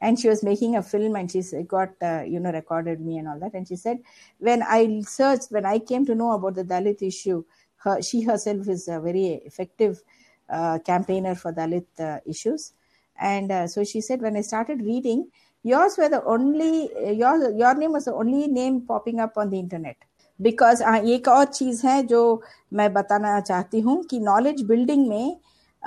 [0.00, 3.28] And she was making a film and she got uh, you know recorded me and
[3.28, 3.54] all that.
[3.54, 3.98] And she said
[4.38, 7.44] when i searched when i came to know about the dalit issue
[7.78, 10.02] her, she herself is a very effective
[10.48, 12.72] uh, campaigner for dalit uh, issues
[13.18, 15.28] and uh, so she said, when I started reading,
[15.64, 19.58] yours were the only, your, your name was the only name popping up on the
[19.58, 19.96] internet.
[20.40, 22.42] Because हाँ एक और चीज़ है जो
[22.76, 25.36] मैं बताना चाहती हूँ कि नॉलेज बिल्डिंग में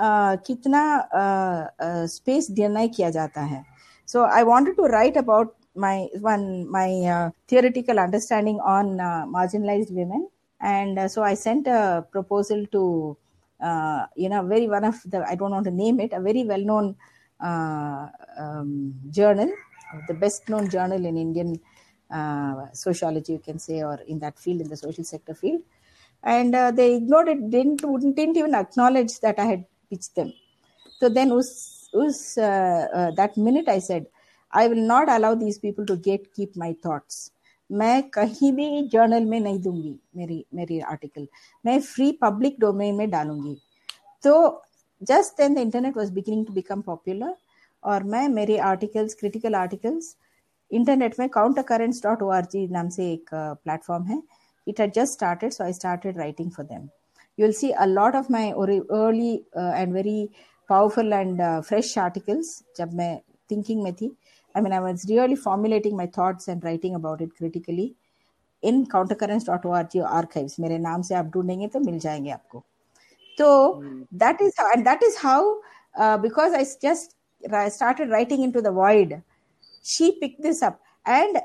[0.02, 0.82] uh, कितना
[2.14, 3.64] स्पेस uh, डिनाई किया जाता है
[4.08, 9.92] so I wanted to write about my one my uh, theoretical understanding on uh, marginalized
[9.92, 10.28] women,
[10.62, 13.18] and uh, so I sent a proposal to
[13.64, 16.44] uh, you know very one of the I don't want to name it a very
[16.44, 16.96] well known
[17.40, 18.08] uh,
[18.38, 19.52] um, journal,
[20.08, 21.60] the best known journal in Indian
[22.74, 25.62] sociology you can say or in that field in the social sector field.
[26.24, 30.34] And uh, they ignored it didn't wouldn't didn't even acknowledge that i had pitched them.
[31.00, 34.06] So then us, us uh, uh, that minute i said
[34.52, 37.32] i will not allow these people to gatekeep my thoughts.
[37.72, 41.28] मैं कहीं भी journal में नहीं दूँगी मेरी मेरी article
[41.66, 43.56] मैं free public domain में डालूँगी.
[44.24, 44.64] तो
[45.02, 47.36] just then the internet was beginning to become popular
[47.84, 50.16] और मैं मेरे आर्टिकल्स क्रिटिकल आर्टिकल्स
[50.72, 51.28] इंटरनेट में
[51.62, 54.22] countercurrents dot O R G नाम से एक प्लेटफॉर्म uh, है.
[54.68, 56.90] It had just started so I started writing for them
[57.58, 60.30] see a lot of my early uh, and very
[60.70, 62.48] powerful and uh, fresh articles
[62.78, 63.20] जब मैं
[63.52, 64.10] thinking में थी.
[64.56, 67.96] I mean, I was really formulating my thoughts and writing about it critically
[68.62, 70.60] in countercurrents.org archives.
[70.60, 72.64] My name, R G archives मेरे तो मिल जाएंगे आपको।
[73.38, 74.04] तो hmm.
[74.14, 74.42] That
[77.52, 79.22] uh, started writing into the void
[79.84, 80.82] she picked this up.
[81.06, 81.40] And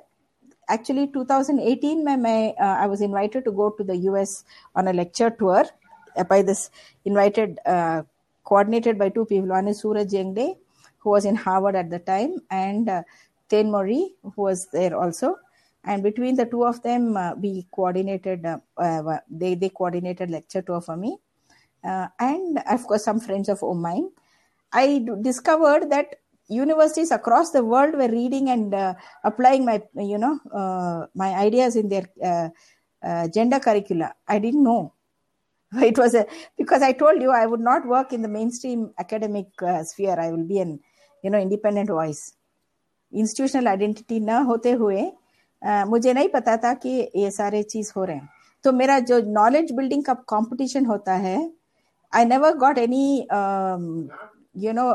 [0.68, 4.44] actually 2018 my, my uh, i was invited to go to the us
[4.74, 5.64] on a lecture tour.
[6.16, 6.70] Uh, by this
[7.04, 8.02] invited uh,
[8.44, 9.48] coordinated by two people.
[9.48, 10.56] One is Suraj Yengde
[11.04, 13.02] who was in Harvard at the time, and uh,
[13.50, 15.36] Thenmozhi, who was there also.
[15.84, 18.44] And between the two of them, uh, we coordinated.
[18.46, 21.18] Uh, uh they they coordinated lecture tour for me,
[21.84, 24.08] uh, and of course some friends of mine.
[24.72, 26.16] I discovered that
[26.48, 30.40] universities across the world were reading and uh, applying my you know
[31.14, 32.08] my ideas in their
[33.28, 34.14] gender curricula.
[34.26, 34.94] I didn't know
[35.82, 36.26] it was a
[36.56, 40.30] because i told you i would not work in the mainstream academic uh, sphere i
[40.30, 40.78] will be an
[41.24, 42.22] you know independent voice
[43.12, 48.04] institutional identity न होते हुए uh, मुझे नहीं पता था कि ये सारे चीज़ हो
[48.04, 48.28] रहे हैं
[48.64, 51.38] तो मेरा जो नॉलेज बिल्डिंग का कंपटीशन होता है
[52.12, 53.06] I never got any
[54.64, 54.90] you know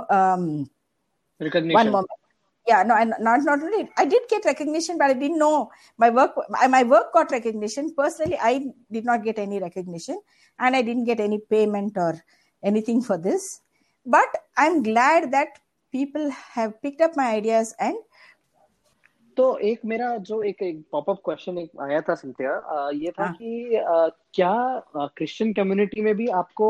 [1.41, 2.17] one moment
[2.67, 5.69] yeah no and not not only i did get recognition but i didn't know
[6.03, 6.35] my work
[6.75, 8.53] my work got recognition personally i
[8.95, 10.19] did not get any recognition
[10.59, 12.11] and i didn't get any payment or
[12.63, 13.47] anything for this
[14.05, 15.59] but i'm glad that
[15.93, 17.97] people have picked up my ideas and
[19.37, 23.33] तो एक मेरा जो एक एक popup question एक आया था Cynthia ये था हाँ.
[23.33, 26.69] कि आ, क्या क्रिश्चियन कम्युनिटी में भी आपको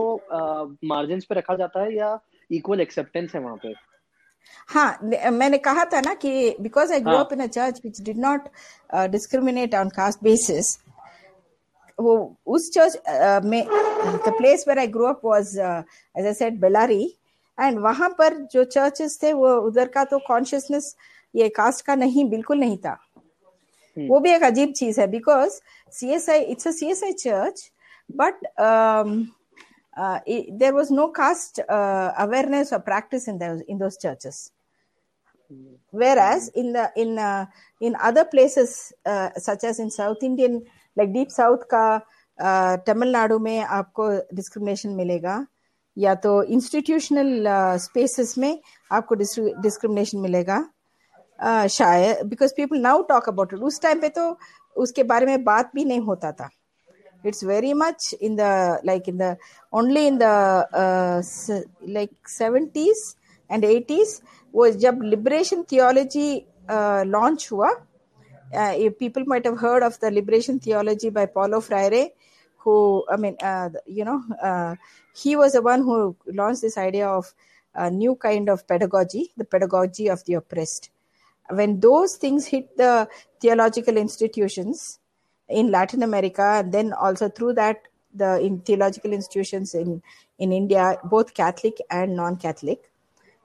[0.87, 3.73] मार्जिन पे रखा जाता है या इक्वल एक्सेप्टेंस है वहाँ पे
[4.69, 8.17] हाँ मैंने कहा था ना कि because I grow up in a church which did
[8.19, 8.47] not
[9.11, 10.77] discriminate on caste basis
[11.99, 12.15] वो
[12.47, 17.03] उस चर्च uh, में the place where I grow up was as I said Bellary
[17.59, 20.95] and वहाँ पर जो चर्चेस थे वो उधर का तो कॉन्शियसनेस
[21.33, 24.07] ये कास्ट का नहीं बिल्कुल नहीं था hmm.
[24.09, 25.59] वो भी एक अजीब चीज़ है because
[25.93, 27.71] C S I it's C S I church
[28.09, 28.45] but
[30.59, 34.49] there was no caste awareness और practice in in those churches
[35.93, 37.45] whereas in the in uh,
[37.81, 40.57] in other places uh, such as in south indian
[40.97, 41.85] like deep south का
[42.87, 45.35] तमिलनाडु में आपको discrimination मिलेगा
[45.99, 47.47] या तो institutional
[47.79, 48.59] spaces uh, में
[48.91, 50.59] आपको discrimination मिलेगा।
[51.39, 54.37] uh, शायद because people now talk about it उस टाइम पे तो
[54.75, 56.49] उसके बारे में बात भी नहीं होता था।
[57.25, 58.41] It's very much in the
[58.85, 59.35] like in the
[59.73, 60.23] only in the
[61.89, 63.03] like seventies
[63.49, 64.19] and eighties
[64.53, 66.29] वो जब लिबरेशन थियोलॉजी
[67.07, 67.71] लॉन्च हुआ
[68.99, 72.03] people might heard of the liberation theology by Paulo Freire
[72.59, 74.75] who i mean uh, you know uh,
[75.15, 77.33] he was the one who launched this idea of
[77.75, 80.89] a new kind of pedagogy the pedagogy of the oppressed.
[81.49, 83.07] When those things hit the
[83.41, 84.99] theological institutions
[85.49, 90.01] in latin america and then also through that the in theological institutions in
[90.37, 92.91] in india both catholic and non-catholic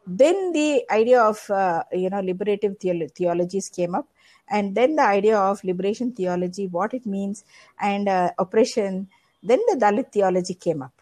[0.06, 4.06] then the idea of uh, you know liberative theolo- theologies came up
[4.49, 7.45] and then the idea of liberation theology, what it means,
[7.80, 9.09] and uh, oppression.
[9.42, 10.92] Then the Dalit theology came up.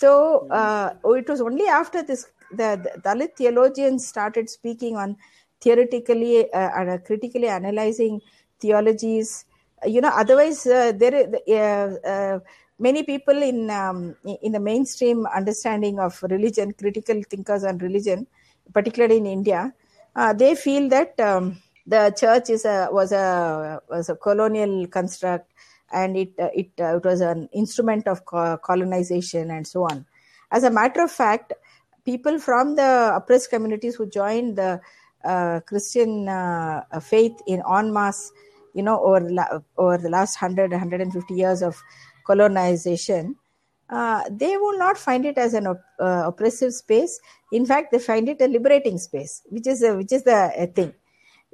[0.00, 5.16] So uh, it was only after this the, the Dalit theologians started speaking on
[5.60, 8.20] theoretically uh, and uh, critically analyzing
[8.60, 9.44] theologies.
[9.86, 11.28] You know, otherwise uh, there
[12.04, 12.38] uh,
[12.78, 18.26] many people in um, in the mainstream understanding of religion, critical thinkers on religion,
[18.72, 19.72] particularly in India,
[20.36, 21.18] they feel that.
[21.20, 25.50] Um, the church is a was a was a colonial construct
[25.92, 28.24] and it uh, it uh, it was an instrument of
[28.70, 30.04] colonization and so on
[30.52, 31.52] as a matter of fact
[32.04, 34.80] people from the oppressed communities who joined the
[35.24, 38.32] uh, Christian uh, faith in en masse,
[38.74, 41.76] you know, over, la- over the last 100, 150 years of
[42.26, 43.36] colonization,
[43.90, 47.20] uh, they will not find it as an op- uh, oppressive space.
[47.52, 50.66] In fact, they find it a liberating space, which is a, which is the uh,
[50.66, 50.94] thing.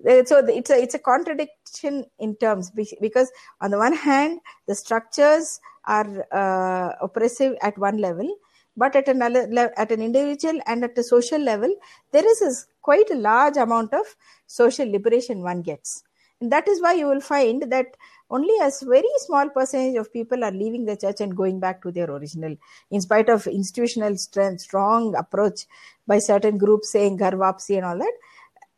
[0.02, 2.70] So it's a it's a contradiction in terms
[3.00, 3.30] because
[3.60, 8.28] on the one hand, the structures are uh, oppressive at one level,
[8.76, 11.74] but at another at an individual and at a social level,
[12.12, 14.04] there is quite a large amount of
[14.46, 16.02] social liberation one gets.
[16.40, 17.96] And that is why you will find that
[18.30, 21.92] only a very small percentage of people are leaving the church and going back to
[21.92, 22.56] their original,
[22.90, 25.66] in spite of institutional strength, strong approach
[26.06, 28.12] by certain groups saying Ghar Wapsi and all that.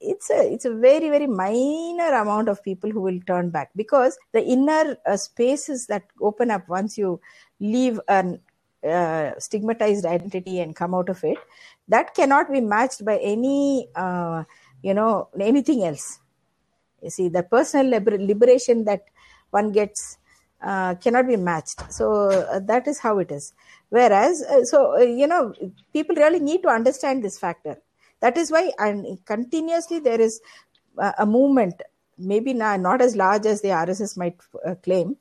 [0.01, 4.19] It's a it's a very very minor amount of people who will turn back because
[4.33, 7.21] the inner uh, spaces that open up once you
[7.61, 8.41] leave an
[8.87, 11.39] uh, stigmatized identity and come out of it,
[11.89, 14.45] that cannot be matched by any uh,
[14.83, 16.21] you know anything else.
[17.03, 19.05] You see the personal liber- liberation that
[19.51, 20.19] one gets
[20.63, 21.91] uh, cannot be matched.
[21.93, 23.55] So uh, that is how it is.
[23.89, 25.55] Whereas uh, so uh, you know
[25.93, 27.79] people really need to understand this factor
[28.21, 30.41] that is why and continuously there is
[31.19, 31.83] a movement
[32.19, 35.17] maybe not, not as large as the rss might uh, claim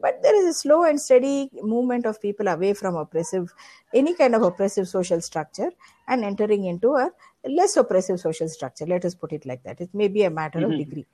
[0.00, 3.52] but there is a slow and steady movement of people away from oppressive
[3.94, 5.70] any kind of oppressive social structure
[6.08, 7.10] and entering into a
[7.48, 8.86] less oppressive social structure.
[8.86, 9.80] Let us put it like that.
[9.80, 10.76] It may be a matter of Mhm.
[10.76, 11.06] degree.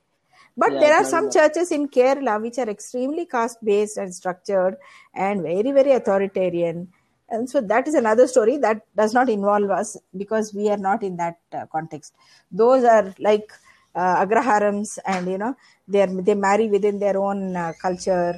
[0.56, 4.76] But Yeah, there are some churches in kerala which are extremely caste based and structured
[5.14, 6.92] and very very authoritarian
[7.32, 11.02] and so that is another story that does not involve us because we are not
[11.02, 12.14] in that uh, context.
[12.50, 13.50] Those are like
[13.94, 15.56] uh, agraharams and you know
[15.88, 18.34] they are, they marry within their own uh, culture.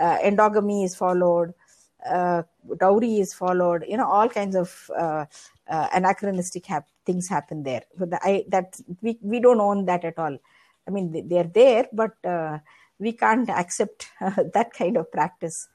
[0.00, 1.52] Uh, endogamy is followed.
[2.08, 2.42] Uh,
[2.78, 3.84] dowry is followed.
[3.86, 5.26] You know all kinds of uh,
[5.68, 7.82] anachronistic hap- things happen there.
[7.98, 10.38] But the, I, that we, we don't own that at all.
[10.86, 12.12] I mean they, they're there but
[12.98, 15.68] we can't accept that kind of practice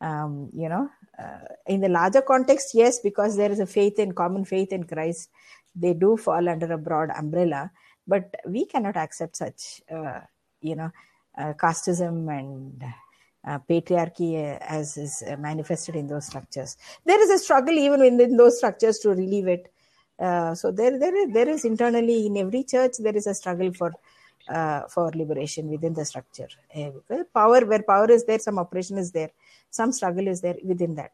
[0.00, 0.88] um, you know
[1.18, 4.84] uh, in the larger context yes because there is a faith in common faith in
[4.84, 5.30] christ.
[5.74, 7.70] They do fall under a broad umbrella
[8.06, 10.20] but we cannot accept such uh,
[10.60, 10.90] you know
[11.38, 12.82] uh, casteism and
[13.46, 16.76] uh, patriarchy as is manifested in those structures.
[17.04, 19.72] There is a struggle even within those structures to relieve it.
[20.18, 23.72] Uh, so there there is, there is internally in every church there is a struggle
[23.72, 23.92] for
[24.48, 26.48] uh, for liberation within the structure.
[26.74, 26.90] Uh,
[27.32, 29.30] power, where power is there, some oppression is there,
[29.70, 31.12] some struggle is there within that.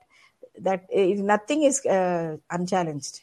[0.59, 3.21] That uh, nothing is uh, unchallenged.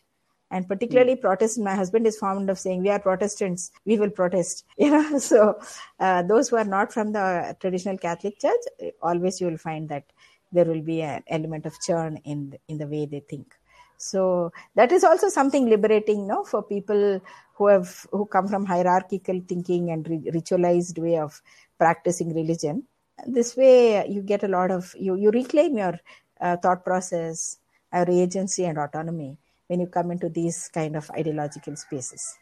[0.52, 4.66] And particularly Protestant, my husband is fond of saying, "We are Protestants, we will protest."
[4.78, 5.60] You know, so
[6.00, 9.90] uh, those who are not from the traditional Catholic Church, uh, always you will find
[9.90, 10.06] that
[10.52, 13.56] there will be an element of churn in the, in the way they think
[13.98, 17.22] so that is also something liberating no for people
[17.56, 20.06] who have who come from hierarchical thinking and
[20.38, 21.42] ritualized way of
[21.78, 22.84] practicing religion
[23.28, 26.00] this way you get a lot of you you reclaim your
[26.42, 27.58] uh, thought process
[27.94, 29.38] your agency and autonomy
[29.68, 32.38] when you come into these kind of ideological spaces.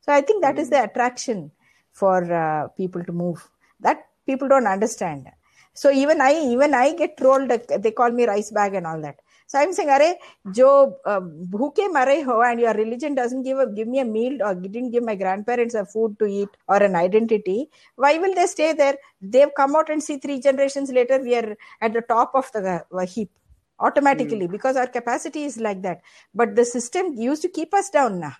[0.00, 1.50] So i think that is the attraction
[1.92, 3.48] for uh, people to move
[3.80, 5.28] that people don't understand.
[5.74, 9.16] So even i even i get trolled they call me rice bag and all that
[9.46, 10.14] so i'm saying are
[10.58, 11.20] jo uh,
[11.54, 14.90] bhuke mare ho and your religion doesn't give a, give me a meal or didn't
[14.90, 18.96] give my grandparents a food to eat or an identity why will they stay there?
[19.20, 22.84] They've come out and see three generations later we are at the top of the
[22.92, 23.30] uh, heap
[23.78, 26.00] automatically because our capacity is like that.
[26.34, 28.34] But the system used to keep us down now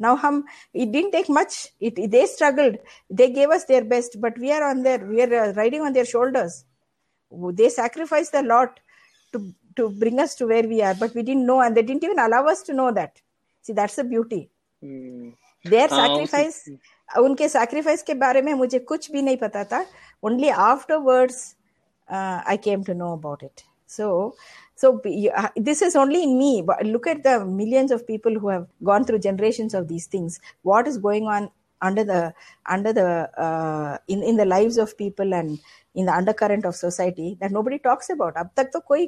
[0.00, 1.68] now hum it didn't take much.
[1.80, 2.76] It, they struggled.
[3.10, 5.92] They gave us their best but we are on their we are uh, riding on
[5.92, 6.64] their shoulders.
[7.30, 8.80] They sacrificed a lot
[9.32, 12.03] to to bring us to where we are but we didn't know and they didn't
[12.03, 13.21] even allow us to know that
[13.61, 14.41] see that's the beauty
[14.83, 15.31] hmm,
[15.65, 19.85] their हाँ, sacrifice उसी- उनके sacrifice के बारे में मुझे कुछ भी नहीं पता था
[20.29, 21.55] only afterwards
[22.09, 24.35] uh, I came to know about it so
[24.75, 28.39] so you- uh, this is only in me but look at the millions of people
[28.39, 31.49] who have gone through generations of these things what is going on
[31.81, 32.33] under the
[32.75, 33.07] under the
[33.45, 35.59] uh, in in the lives of people and
[35.95, 39.07] in the undercurrent of society that nobody talks about अब तक तो कोई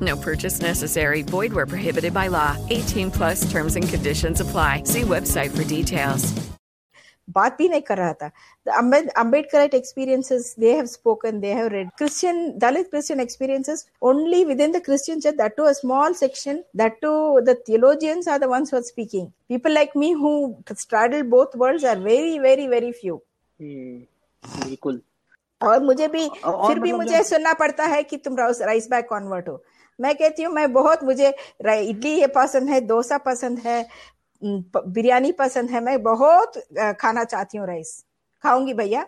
[0.00, 1.22] No purchase necessary.
[1.22, 2.56] Void where prohibited by law.
[2.70, 4.82] 18 plus terms and conditions apply.
[4.84, 6.32] See website for details.
[7.34, 8.30] बात भी नहीं कर रहा था
[8.66, 14.40] the Ambed- Ambedkarite experiences they have spoken they have read Christian Dalit Christian experiences only
[14.50, 18.50] within the Christian church that too a small section that too the theologians are the
[18.50, 19.24] ones who are speaking
[19.54, 20.34] people like me who
[20.82, 23.16] straddle both worlds are very very very few
[23.60, 23.98] हम्म,
[24.66, 25.00] बिल्कुल
[25.60, 28.88] और मुझे भी और फिर भी मतलब मुझे सुनना पड़ता है कि तुम राइस राइस
[28.90, 29.62] बैग कन्वर्ट हो
[29.99, 33.85] मैं कहती हूँ मैं बहुत मुझे इडली ये पसंद है डोसा पसंद है
[34.41, 36.57] बिरयानी पसंद है मैं बहुत
[36.99, 38.03] खाना चाहती हूँ राइस।
[38.43, 39.05] खाऊँगी भैया।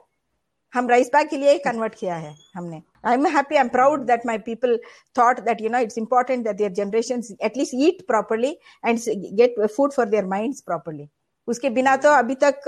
[0.73, 4.05] हम राइस बैग के लिए कन्वर्ट किया है हमने। I am happy I am proud
[4.07, 4.77] that my people
[5.17, 8.51] thought that you know it's important that their generation at least eat properly
[8.85, 8.99] and
[9.37, 11.07] get food for their mind properly
[11.47, 12.61] उसके बिना तो अभी तक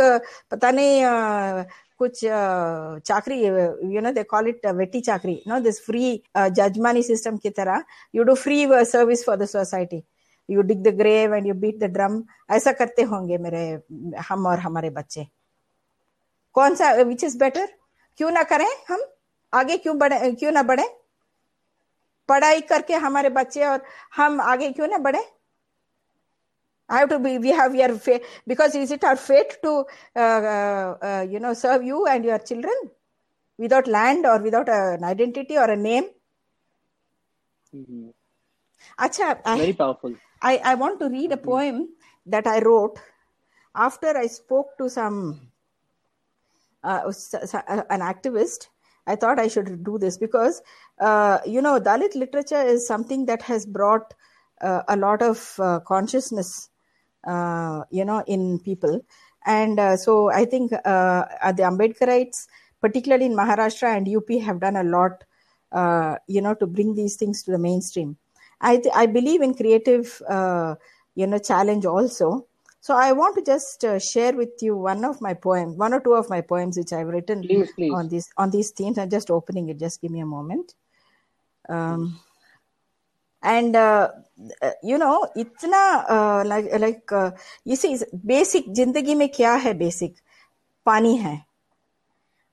[0.52, 1.02] पता नहीं
[2.00, 2.20] कुछ
[3.08, 7.84] चाकरी you know they call it vetti chakri no this free jajmani system की तरह
[8.16, 10.04] you do free service for the society
[10.50, 13.80] you dig the grave and you beat the drum ऐसा करते होंगे मेरे,
[14.30, 15.28] हम और हमारे बच्चे।
[16.56, 17.68] कौन सा विच इज़ बेटर
[18.18, 19.00] क्यों ना करें हम?
[19.54, 20.88] आगे क्यों बढ़े, क्यों ना बढ़े?
[22.30, 23.82] पढ़ाई करके हमारे बच्चे और
[24.16, 25.24] हम आगे क्यों ना बढ़े?
[26.90, 27.38] I have to be.
[27.38, 27.72] We have.
[27.72, 31.84] We are fa- because is it our fate to uh, uh, uh, you know serve
[31.84, 32.76] you and your children
[33.58, 36.06] without land or without an identity or a name?
[37.74, 38.10] Mm-hmm.
[39.00, 40.14] Achha, I, Very powerful.
[40.42, 41.50] I, I want to read a mm-hmm.
[41.50, 41.90] poem
[42.26, 43.00] that I wrote
[43.76, 45.42] after I spoke to some
[46.84, 48.68] uh, uh, an activist.
[49.08, 50.62] I thought I should do this because
[51.00, 54.14] uh, you know Dalit literature is something that has brought
[54.62, 56.70] uh, a lot of uh, consciousness
[57.26, 59.02] you know, in people,
[59.46, 62.48] and uh, so I think uh, the Ambedkarites,
[62.82, 65.24] particularly in Maharashtra and UP, have done a lot,
[65.72, 68.18] uh, you know, to bring these things to the mainstream.
[68.62, 70.76] I th- I believe in creative, uh,
[71.16, 72.48] you know, challenge also.
[72.80, 76.02] So I want to just uh, share with you one of my poems, one or
[76.02, 77.94] two of my poems which I've written Please, please.
[77.94, 78.98] on these on these themes.
[78.98, 79.80] I'm just opening it.
[79.80, 80.76] Just give me a moment.
[81.70, 82.20] Um,
[83.46, 83.76] and
[84.86, 87.14] you know इतना like
[87.68, 90.16] इसी basic ज़िंदगी में क्या है basic
[90.86, 91.40] पानी है।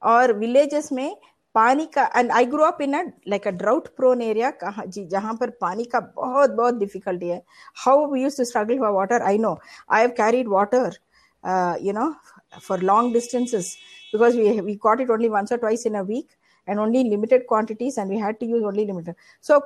[0.02, 1.16] और villages में
[1.54, 2.94] पानी का and I grow up in
[3.28, 7.42] like a drought prone area कहा, जी, जहाँ पर पानी का बहुत बहुत डिफिकल्टी है।
[7.76, 9.58] How use to struggle for water I know
[9.92, 10.98] I have carried water
[11.82, 12.12] you know
[12.68, 13.76] for long distances
[14.12, 16.28] because we we caught it only once और twice in a week
[16.66, 19.14] and only limited quantities and we had to use only limited.
[19.40, 19.60] So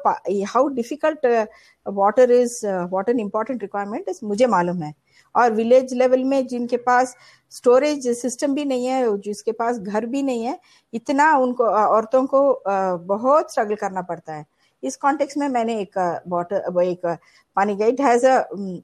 [0.53, 1.47] how difficult uh,
[1.87, 4.93] water is uh, what an important requirement is मुझे मालूम है।
[5.35, 7.15] और village level में जिनके पास
[7.53, 10.59] storage system भी नहीं है जिसके पास घर भी नहीं है
[10.95, 12.43] इतना उनको औरतों को
[13.07, 14.45] बहुत स्ट्रगल करना पड़ता है।
[14.83, 17.07] इस कॉन्टेक्स्ट में मैंने एक वाटर एक
[17.57, 18.37] पानी गाइड हैज़ अ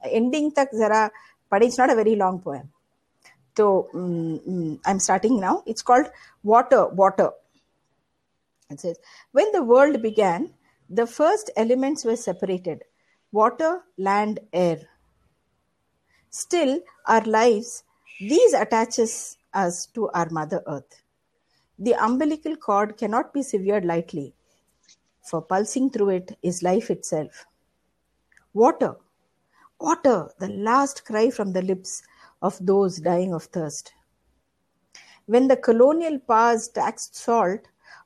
[0.05, 1.09] एंडिंग तक जरा
[1.51, 2.67] पढ़ी। It's not a very long poem
[3.57, 6.07] तो I am starting now it's called
[6.45, 7.29] water water
[8.71, 8.99] It says,
[9.31, 10.53] When the world began,
[10.89, 12.83] the first elements were separated
[13.31, 14.79] water, land, air.
[16.29, 17.83] Still, our lives,
[18.19, 21.01] these attaches us to our Mother Earth.
[21.79, 24.33] The umbilical cord cannot be severed lightly,
[25.23, 27.45] for pulsing through it is life itself.
[28.53, 28.95] Water,
[29.79, 32.03] water, the last cry from the lips
[32.41, 33.93] of those dying of thirst.
[35.25, 37.61] When the colonial powers taxed salt,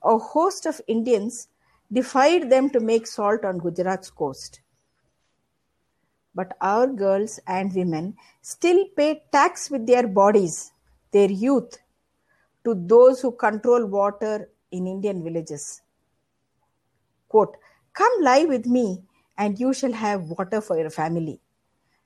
[0.06, 1.48] a host of Indians
[1.92, 4.62] defied them to make salt on Gujarat's coast.
[6.34, 10.72] But our girls and women still pay tax with their bodies,
[11.12, 11.78] their youth,
[12.66, 15.82] to those who control water in Indian villages.
[17.30, 17.56] Quote,
[17.94, 19.04] Come lie with me,
[19.38, 21.40] and you shall have water for your family.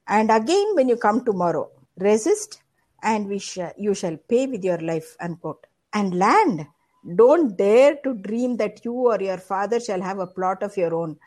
[0.07, 2.61] And again, when you come tomorrow, resist,
[3.01, 5.15] and we shall, you shall pay with your life.
[5.19, 5.65] Unquote.
[5.93, 6.67] And land,
[7.15, 10.93] don't dare to dream that you or your father shall have a plot of your
[10.93, 11.17] own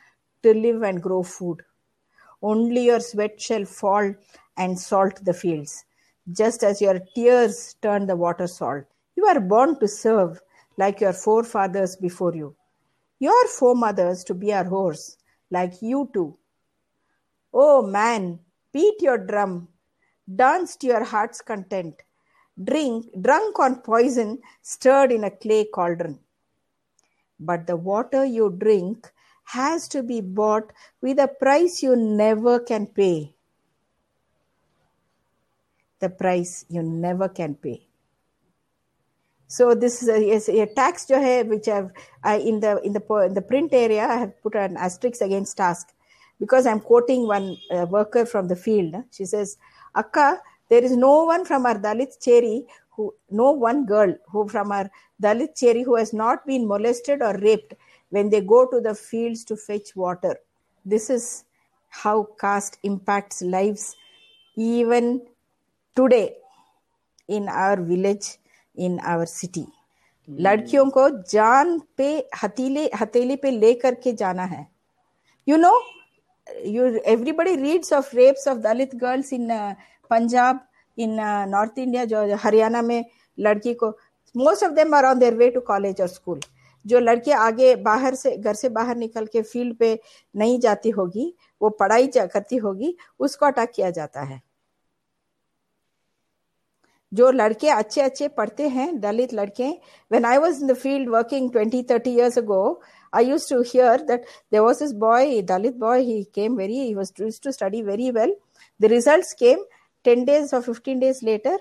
[0.42, 1.62] to live and grow food.
[2.42, 4.14] Only your sweat shall fall
[4.56, 5.84] and salt the fields,
[6.32, 8.84] just as your tears turn the water salt.
[9.16, 10.40] You are born to serve
[10.76, 12.54] like your forefathers before you,
[13.18, 15.16] your foremothers to be our horse,
[15.50, 16.36] like you too.
[17.54, 18.40] Oh man,
[18.72, 19.68] beat your drum,
[20.34, 22.02] dance to your heart's content,
[22.64, 26.18] drink, drunk on poison stirred in a clay cauldron.
[27.38, 29.10] But the water you drink
[29.44, 33.34] has to be bought with a price you never can pay.
[35.98, 37.86] The price you never can pay.
[39.46, 40.08] So this is
[40.48, 41.90] a, a tax है which I've
[42.24, 45.58] I, in the in the in the print area I have put an asterisk against
[45.58, 45.92] task
[46.40, 48.94] because I'm quoting one uh, worker from the field.
[49.10, 49.58] She says,
[49.94, 50.40] "Akka,
[50.71, 54.71] there is no one from our Dalit Cheri who who no one girl who from
[54.71, 54.89] our
[55.21, 57.73] Dalit Cheri who has not been molested or raped
[58.09, 60.35] when they go to the fields to fetch water.
[60.85, 61.43] This is
[61.89, 63.95] how caste impacts lives
[64.55, 65.21] even
[65.95, 66.37] today
[67.27, 68.37] in our village,
[68.75, 69.67] in our city.
[70.29, 74.67] लड़कियों को जान पे हथीले हथेली पे लेकर के जाना है
[75.49, 75.71] you know
[76.65, 79.75] you everybody reads of rapes of dalit girls in uh,
[80.12, 80.64] Punjab
[80.98, 81.16] in
[81.48, 83.04] North India जो हरियाणा में
[83.38, 83.90] लड़की को
[84.34, 86.40] most of them are on their way to college और स्कूल
[86.84, 89.98] जो लड़के आगे बाहर से, घर से बाहर निकल के फ़ील्ड पे
[90.34, 94.40] नहीं जाती होगी, वो पढ़ाई करती होगी, उसको अटैक किया जाता है।
[97.12, 99.68] जो लड़के अच्छे अच्छे पढ़ते हैं, दलित लड़के
[100.10, 102.80] when I was in the field working twenty thirty years ago
[103.12, 107.30] I use to hear that there was is boy Dalit boy he came very to
[107.30, 108.34] study very well
[108.80, 109.64] the result came
[110.04, 111.58] 10 days or 15 days later,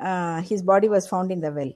[0.00, 1.72] uh, his body was found in the well.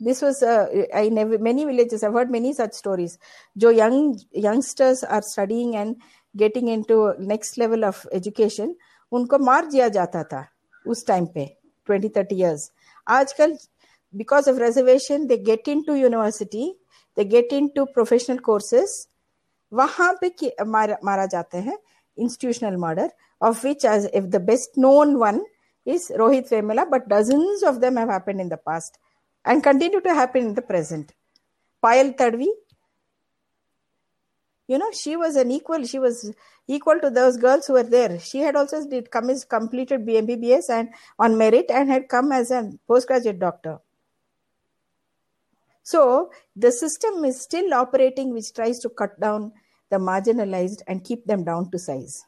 [0.00, 3.18] This was, uh, I never, many villages, I've heard many such stories.
[3.56, 5.96] Jo young youngsters are studying and
[6.36, 8.74] getting into next level of education,
[9.12, 10.46] उनको मार दिया जाता था
[10.86, 11.56] उस time पे
[11.90, 12.70] 20 30 years.
[13.08, 13.56] आजकल
[14.16, 16.74] because of reservation they get into university
[17.16, 19.08] they get into professional courses
[19.72, 21.78] वहाँ पे मारा, मारा जाते हैं
[22.18, 23.08] institutional murder
[23.40, 25.42] of which as if the best known one
[25.84, 28.98] is Rohit Vemula but dozens of them have happened in the past
[29.44, 31.14] and continue to happen in the present.
[31.82, 32.48] Payal Tadvi
[34.68, 36.32] you know she was an equal she was
[36.68, 38.20] equal to those girls who were there.
[38.20, 42.70] She had also did come completed bmbbs and on merit and had come as a
[42.86, 43.78] postgraduate doctor.
[45.82, 49.52] So the system is still operating which tries to cut down
[49.88, 52.24] the marginalized and keep them down to size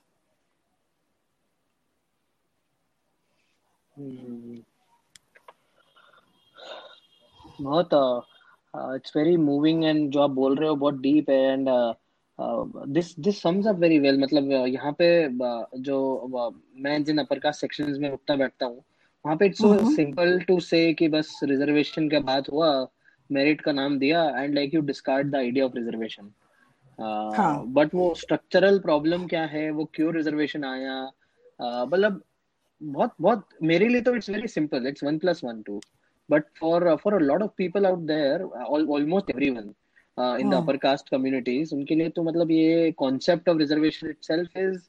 [7.61, 7.91] बहुत
[8.97, 11.69] it's very moving and जो आप बोल रहे हो बहुत deep है and
[12.89, 15.29] this this sums up very well मतलब यहाँ पे
[15.81, 15.99] जो
[16.77, 18.83] मैं जिन अपर कास्ट सेक्शंस में उठता बैठता हूँ
[19.25, 22.89] वहाँ पे इट्स सो सिंपल टू से कि बस रिजर्वेशन का बात हुआ
[23.31, 26.33] मेरिट का नाम दिया and like you discard the idea of reservation
[27.75, 31.13] but वो स्ट्रक्चरल प्रॉब्लम क्या है वो क्यों रिजर्वेशन आया?
[31.61, 32.23] मतलब
[32.83, 35.81] बहुत बहुत मेरे लिए तो it's very simple it's one plus one two
[36.31, 39.75] but for for a lot of people out there almost everyone
[40.41, 44.89] in the upper caste communities उनके लिए तो मतलब ये concept of reservation itself is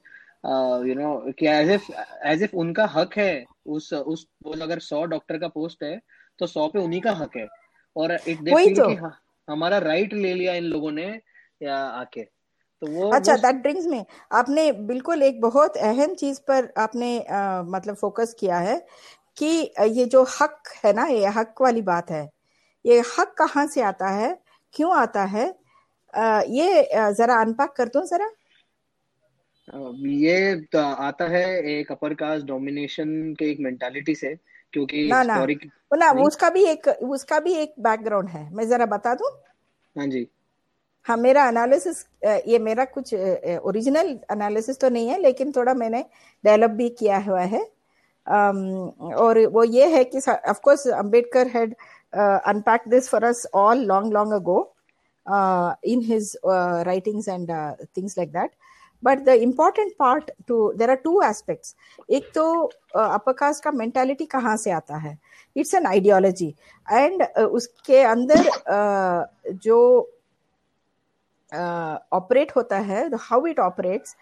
[0.88, 1.92] you know कि as if
[2.26, 6.02] as if उनका हक है उस उस बोल अगर सौ डॉक्टर का पोस्ट है
[6.40, 7.48] तो सौ पे उन्हीं का हक है।
[7.96, 9.10] और इट देखिए तो।
[9.48, 11.08] हमारा राइट ले लिया इन लोगों ने
[11.64, 12.28] या आके।
[12.84, 17.62] तो वो अच्छा दैट ब्रिंग्स में आपने बिल्कुल एक बहुत अहम चीज़ पर आपने आ,
[17.64, 18.88] मतलब फोकस किया है
[19.38, 22.30] कि ये जो हक है ना ये हक वाली बात है
[22.86, 24.40] ये हक कहाँ से आता है
[24.74, 25.56] क्यों आता है
[26.16, 28.30] आ, ये जरा अनपैक कर दो जरा?
[30.08, 34.36] ये तो आता है एक अपर कास्ट डोमिनेशन के एक मेंटालिटी से
[34.74, 35.46] क्योंकि ना ना।
[35.94, 39.32] ना उसका भी एक उसका भी एक बैकग्राउंड है। मैं जरा बता दूँ?
[39.98, 40.28] हाँ जी।
[41.06, 41.98] हाँ मेरा एनालिसिस
[42.48, 46.04] ये मेरा कुछ ओरिजिनल एनालिसिस तो नहीं है लेकिन थोड़ा मैंने
[46.44, 47.60] डेवलप भी किया हुआ है।
[48.28, 51.76] um, और वो ये है कि of course Ambedkar had
[52.48, 54.60] unpack this for us all long long ago
[55.86, 57.52] in his writings and
[57.98, 58.52] things like that
[59.04, 61.76] but the important part to there are two aspects
[62.10, 62.48] एक तो
[62.96, 65.18] अपर कास्ट का mentality कहाँ से आता है?
[65.56, 66.54] It's an ideology
[66.88, 70.10] and उसके अंदर uh, जो
[71.54, 74.16] ऑपरेट होता है how it operates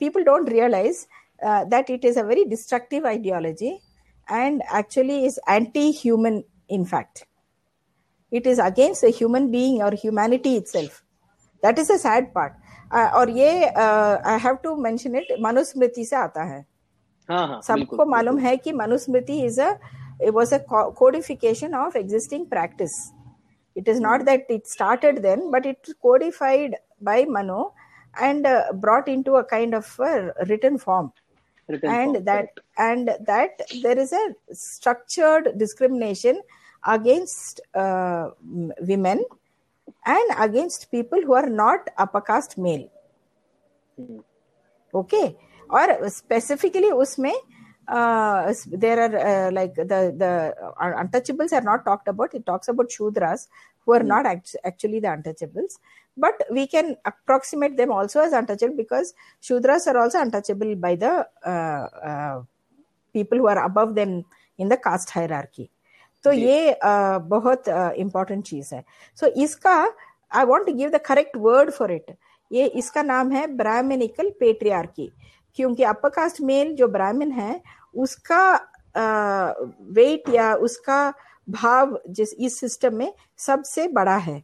[0.00, 1.04] people don't realise
[1.44, 3.78] that it is a very destructive ideology
[4.28, 7.24] and actually is anti human in fact
[8.32, 10.76] it is against a human being और humanity it
[11.62, 12.52] that is a sad part
[13.14, 16.64] और ये I have to mention it Manusmriti से आता है
[17.28, 19.72] सबको मालूम है कि Manusmriti is a
[20.22, 20.58] it was a
[20.98, 22.98] codification of existing practice
[23.74, 27.64] it is not that it started then but it codified by manu
[28.20, 29.98] and uh, brought into a kind of
[30.48, 31.12] written form
[31.68, 32.60] written and form, that correct.
[32.78, 36.40] and that there is a structured discrimination
[36.86, 38.30] against uh,
[38.80, 39.24] women
[40.04, 42.88] and against people who are not upper caste male
[43.96, 44.20] Hmm.
[44.94, 45.36] okay
[45.68, 47.32] or specifically usme
[47.87, 50.31] uh, there are uh, like the the
[50.61, 53.47] uh, untouchables are not talked about it talks about shudras
[53.85, 55.79] who are not act- actually the untouchables
[56.17, 61.25] but we can approximate them also as untouchable because shudras are also untouchable by the
[61.45, 62.41] uh, uh,
[63.13, 64.25] people who are above them
[64.59, 65.69] in the caste hierarchy.
[66.25, 68.83] तो ये uh, बहुत important uh, चीज है
[69.15, 69.75] सो so, इसका
[70.31, 72.11] I want to give the correct word for it
[72.51, 75.09] ये इसका नाम है ब्राह्मणिकल पेट्रियार्की
[75.56, 77.60] क्योंकि अपर कास्ट मेल जो ब्राह्मण है
[77.94, 78.52] उसका
[78.94, 81.12] वेट uh, या उसका
[81.48, 84.42] भाव जिस इस सिस्टम में सबसे बड़ा है।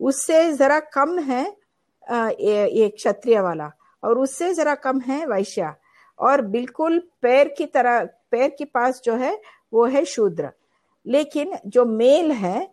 [0.00, 1.42] उससे जरा कम है
[2.40, 3.70] ये क्षत्रिय वाला
[4.02, 5.74] और उससे जरा कम है वैश्या
[6.18, 9.40] और बिल्कुल पैर की तरह पैर के पास जो है
[9.72, 10.50] वो है शूद्र।
[11.06, 12.68] लेकिन जो मेल है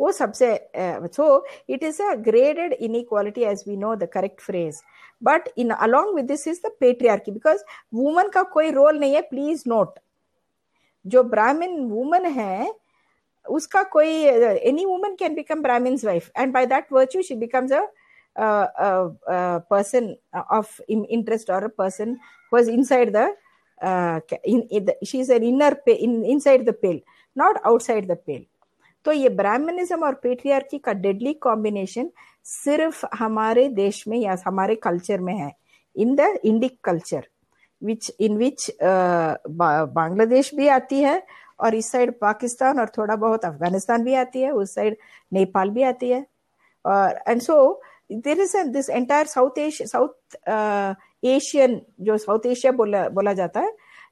[0.00, 1.26] वो सबसे so
[1.68, 4.80] it is a graded inequality as we know the correct phrase
[5.22, 9.20] but in along with this is the patriarchy because woman का कोई रोल नहीं है
[9.30, 9.98] प्लीज़ नोट
[11.04, 12.72] जो ब्राह्मण वुमन है
[13.46, 14.08] उसका कोई
[14.70, 17.86] any woman can become Brahmin wife and by that virtue she becomes a
[19.70, 20.14] person
[20.50, 22.16] of interest और a person
[22.52, 23.32] who is side the
[25.06, 27.00] she is an inner in inside the pale
[27.36, 28.44] not outside the pale
[29.04, 32.10] तो ये Brahmanism और patriarchy का deadly combination
[32.44, 35.52] सिर्फ़ हमारे देश में या हमारे कल्चर में है।
[35.96, 37.26] In the Indic culture
[37.82, 41.22] which in which Bangladesh भी आती है
[41.60, 44.96] और इस साइड पाकिस्तान और थोड़ा बहुत अफ़गानिस्तान भी आती है उस साइड
[45.32, 46.24] नेपाल भी आती है।
[46.84, 47.80] और and so
[48.12, 50.94] is a, this entire South Asia, South uh,
[51.24, 53.70] जो साउथ एशिया बोला बोला जाता है,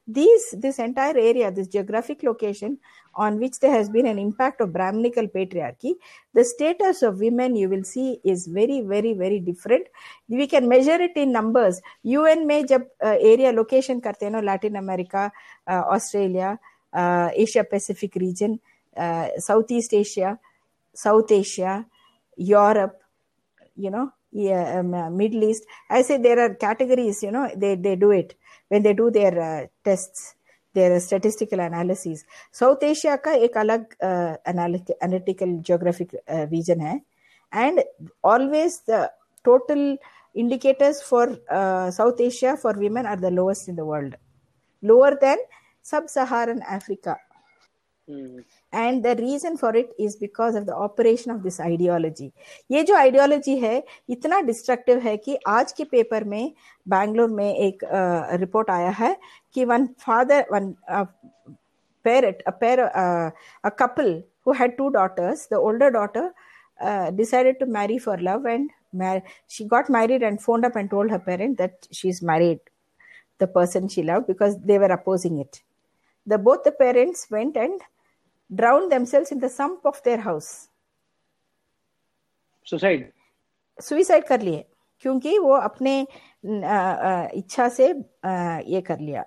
[0.09, 2.79] these this entire area this geographic location
[3.15, 5.93] on which there has been an impact of brahminical patriarchy
[6.33, 9.87] the status of women you will see is very very very different.
[10.29, 11.81] We can measure it in numbers.
[12.05, 15.31] Un may jab uh, area location karte latin america
[15.67, 16.59] uh, australia
[16.95, 18.59] uh, asia pacific region
[18.97, 20.39] uh, southeast asia
[20.95, 21.85] south asia
[22.37, 22.97] europe
[23.77, 25.65] you know yeah, um, uh, middle east.
[25.89, 28.35] I say there are categories you know they they do it
[28.69, 30.35] when they do their uh, tests
[30.75, 32.25] their statistical analyses.
[32.53, 37.01] South asia ka ek alag uh, analytical geographic uh, region hai.
[37.51, 37.83] And
[38.23, 39.11] always the
[39.45, 39.97] total
[40.35, 41.39] indicators for
[41.91, 44.15] south asia for women are the lowest in the world.
[44.83, 45.39] Lower than
[45.83, 47.17] sub-saharan africa.
[48.09, 48.45] Mm.
[48.74, 52.32] And the reason for it is because of the operation of this ideology
[52.72, 56.54] ये जो ideology है इतना destructive है कि आज के paper में
[56.90, 57.84] बैंगलोर में एक
[58.40, 59.16] रिपोर्ट uh, आया है
[59.54, 60.74] कि one father one
[62.06, 63.32] parent a pair uh,
[63.64, 66.32] a couple who had two daughters the older daughter
[66.80, 70.90] uh, decided to marry for love and mar- she got married and phoned up and
[70.90, 72.60] told her parent that she's married
[73.40, 75.62] the person she loved because they were opposing it
[76.28, 77.82] the both the parents went and
[78.51, 80.51] drowned themselves in the sump of their house.
[82.67, 83.11] Suicide
[83.79, 84.65] suicide कर लिए
[85.03, 86.01] क्योंकि वो अपने
[87.39, 87.87] इच्छा से
[88.73, 89.25] ये कर लिया।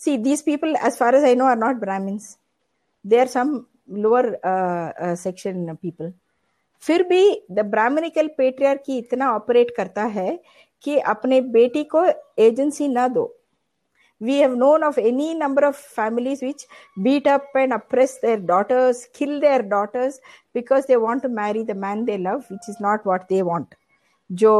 [0.00, 2.36] See these people as far as I know are not Brahmins
[3.04, 3.54] they are some
[3.90, 4.26] lower
[5.16, 6.12] section people
[6.82, 10.38] फिर भी द ब्राह्मणिकल पेट्रियर की इतना ऑपरेट करता है
[10.84, 12.04] कि अपने बेटी को
[12.42, 13.24] एजेंसी ना दो।
[14.20, 16.64] We have known of any number of families which
[17.02, 20.20] beat up and oppress their daughters, kill their daughters
[20.52, 23.74] because they want to marry the man they love, which is not what they want.
[24.32, 24.52] जो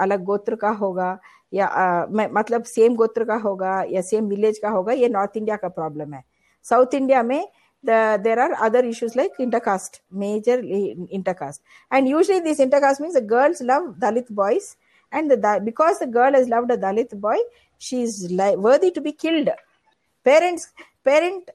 [0.00, 1.18] अलग गोत्र का होगा
[1.52, 1.68] या
[2.10, 6.14] मतलब same गोत्र का होगा या सेम विलेज का होगा ये नॉर्थ इंडिया का प्रॉब्लम
[6.14, 6.22] है
[6.64, 7.44] South India में
[7.84, 11.60] the, there are other issues like intercaste major intercaste
[11.90, 14.76] And usually this intercaste means the girls love Dalit boys
[15.12, 17.36] and the, because the girl has loved a Dalit boy,
[17.78, 19.48] she is li- worthy to be killed
[20.24, 20.68] parents
[21.04, 21.50] parent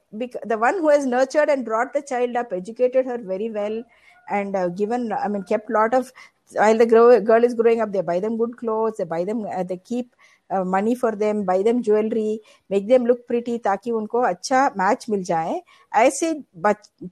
[0.46, 3.84] the one who has nurtured and brought the child up educated her very well
[4.30, 6.12] and uh, given i mean kept lot of
[6.54, 9.46] while the grow, girl is growing up they buy them good clothes they buy them
[9.46, 10.16] uh, they keep
[10.50, 15.06] uh, money for them buy them jewelry make them look pretty ताकि उनको अच्छा match
[15.10, 15.62] मिल जाए
[15.96, 16.34] ऐसे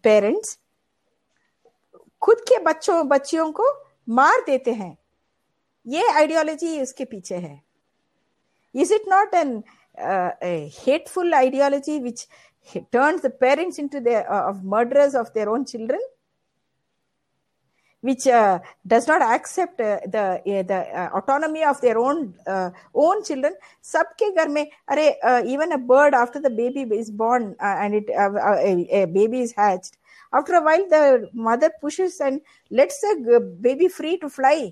[0.03, 0.57] parents
[2.21, 3.71] खुद के बच्चों बच्चियों को
[4.09, 4.97] मार देते हैं
[5.87, 7.68] ये आइडियोलॉजी उसके पीछे है
[8.73, 9.63] Is it not an
[9.97, 12.27] uh, a hateful ideology which
[12.91, 15.99] turns the parents into the uh, of murderers of their own children?
[18.01, 22.33] Which uh, does not accept uh, the uh, the uh, autonomy of their own
[22.93, 23.55] own children.
[23.83, 29.03] Sabke ghar mein, are, even a bird after the baby is born and it a,
[29.03, 29.97] a baby is hatched,
[30.31, 32.39] after a while the mother pushes and
[32.69, 34.71] lets the baby free to fly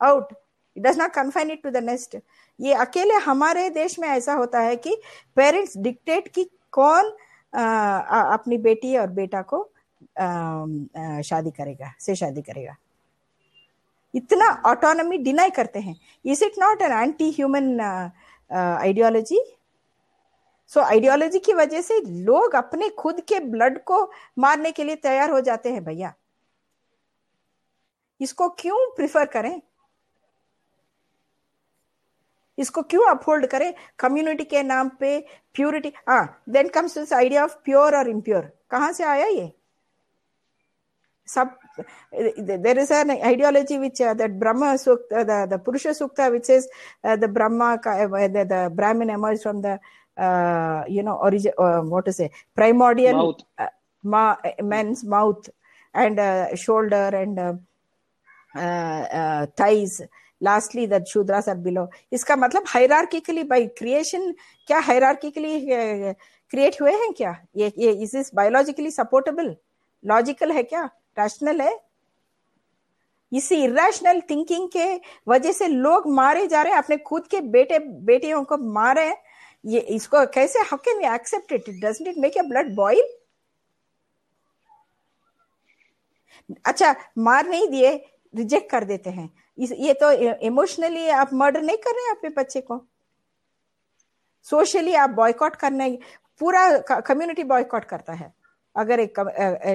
[0.00, 0.32] out
[0.76, 2.20] it does not confine it to the nest.
[2.58, 4.96] ये अकेले हमारे देश में ऐसा होता है कि
[5.36, 7.12] parents dictate कि कौन
[7.54, 9.62] आ, अपनी बेटी और बेटा को
[11.22, 12.76] शादी करेगा से शादी करेगा।
[14.14, 15.94] इतना ऑटोनॉमी डिनाई करते हैं।
[16.24, 17.80] Is it not an anti human
[18.50, 19.40] ideology
[20.70, 24.02] so ideology की वजह से लोग अपने खुद के ब्लड को
[24.38, 26.12] मारने के लिए तैयार हो जाते हैं भैया।
[28.20, 29.60] इसको क्यों प्रिफर करें?
[32.58, 33.72] इसको क्यों अपहोल्ड करें?
[33.98, 35.18] कम्युनिटी के नाम पे
[35.54, 39.52] प्योरिटी हाँ then comes this idea of pure और इम्प्योर कहाँ से आया ये?
[41.28, 41.56] सब
[42.60, 46.66] there is an ideology which that Brahma Sukta the Purusha Sukta which is
[47.06, 49.78] the Brahma the Brahmin emerge from the
[50.90, 53.34] you know ओरिज what is a primordial
[54.64, 55.50] men's mouth
[55.94, 56.20] and
[56.58, 57.38] shoulder and
[59.60, 60.02] thighs
[60.42, 64.30] lastly that Shudras are below इसका मतलब hierarchically by creation
[64.68, 67.36] क्या hierarchically create हुए हैं क्या?
[67.56, 69.56] ये ये is is biologically supportable
[70.04, 70.84] logical है क्या?
[71.18, 71.78] रैशनल है?
[73.32, 74.94] इसी इेशनल थिंकिंग के
[75.28, 79.14] वजह से लोग मारे जा रहे हैं, अपने खुद के बेटे, बेटियों को मारे
[79.64, 83.02] ये, इसको कैसे how can we accept it doesn't it make your blood boil
[86.66, 87.94] अच्छा मार नहीं दिए
[88.34, 89.28] रिजेक्ट कर देते हैं।
[89.58, 90.10] ये तो
[90.46, 92.84] इमोशनली आप मर्डर नहीं कर रहे हैं अपने बच्चे को?
[94.46, 95.90] सोशली आप बॉयकॉट करने,
[96.40, 98.32] पूरा कम्युनिटी बॉयकॉट करता है।
[98.76, 99.18] अगर एक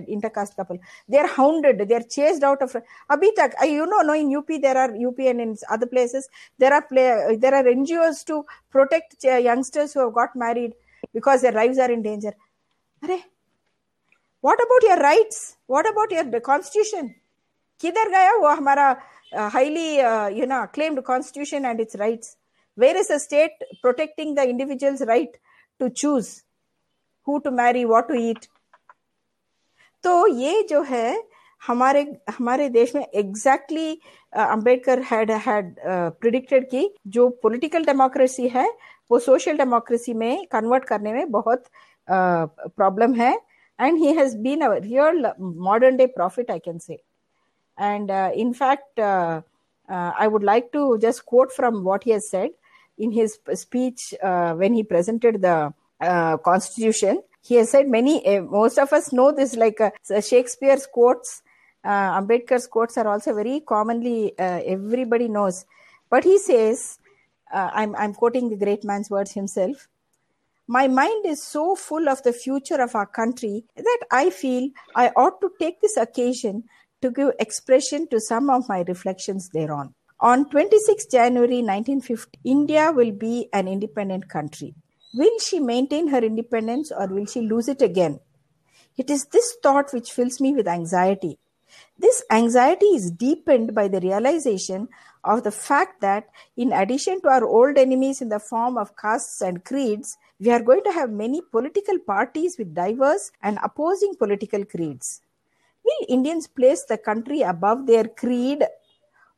[0.09, 0.77] intercaste couple
[1.09, 2.77] they are hounded they are chased out of
[3.11, 6.73] अभी तक you know no in UP there are UP and in other places there
[6.73, 8.39] are play there are NGOs to
[8.71, 10.73] protect youngsters who got married
[11.13, 12.33] because their lives are in danger
[13.01, 13.15] अरे
[14.43, 17.07] what about your rights what about your constitution
[17.83, 18.91] किधर गया वो हमारा
[19.31, 19.87] highly
[20.39, 22.35] you know claimed constitution and its rights
[22.77, 25.37] where is a state protecting the individual's right
[25.79, 26.29] to choose
[27.27, 28.45] who to marry what to eat
[30.03, 31.23] तो ये जो है
[31.61, 32.01] हमारे
[32.37, 33.91] हमारे देश में exactly
[34.33, 35.75] Ambedkar had had
[36.21, 38.67] predicted कि जो पॉलिटिकल डेमोक्रेसी है
[39.11, 41.63] वो सोशल डेमोक्रेसी में कन्वर्ट करने में बहुत
[42.07, 43.33] प्रॉब्लम uh, है.
[43.79, 46.97] And he has been a real modern day prophet I can say
[47.77, 49.41] and uh, in fact uh,
[49.89, 52.51] uh, i would like to just quote from what he has said.
[52.99, 55.71] In his speech uh, when he presented the
[56.01, 60.87] uh, constitution he has said many eh, most of us know this like uh, shakespeare's
[60.87, 61.43] quotes
[61.85, 65.65] ambedkar's quotes are also very commonly everybody knows.
[66.09, 66.97] But he says
[67.53, 69.87] I'm, I'm quoting the great man's words himself
[70.67, 75.07] my mind is so full of the future of our country that i feel i
[75.09, 76.63] ought to take this occasion
[77.01, 79.93] to give expression to some of my reflections thereon.
[80.19, 84.73] On 26 January 1950, India will be an independent country.
[85.13, 88.19] Will she maintain her independence or will she lose it again?
[88.97, 91.37] It is this thought which fills me with anxiety.
[91.99, 94.87] This anxiety is deepened by the realization
[95.23, 99.41] of the fact that, in addition to our old enemies in the form of castes
[99.41, 104.65] and creeds, we are going to have many political parties with diverse and opposing political
[104.65, 105.21] creeds.
[105.86, 108.64] Will Indians place the country above their creed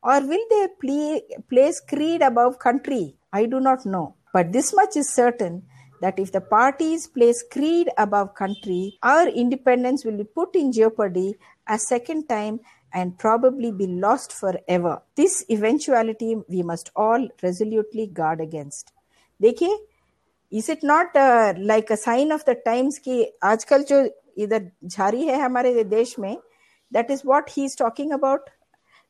[0.03, 3.15] or will they play, place creed above country?
[3.33, 4.15] I do not know.
[4.33, 5.63] But this much is certain
[6.01, 11.35] that if the parties place creed above country, our independence will be put in jeopardy
[11.67, 12.59] a second time
[12.93, 15.01] and probably be lost forever.
[15.15, 18.91] This eventuality we must all resolutely guard against.
[19.41, 19.77] देखिए
[20.57, 21.17] is it not
[21.57, 23.97] like a sign of the times कि आजकल जो
[24.37, 26.35] इधर झारी है हमारे देश में
[26.93, 28.49] that is what he is talking about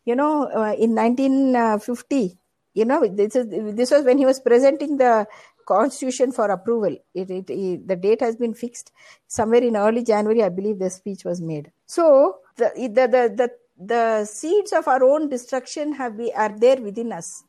[0.06, 2.38] you know uh, in 1950
[2.74, 5.28] you know this is this was when he was presenting the
[5.68, 8.92] constitution for approval it, it, it, the date has been fixed
[9.28, 13.50] somewhere in early january i believe the speech was made so the the the, the,
[13.94, 17.44] the seeds of our own destruction have be are there within us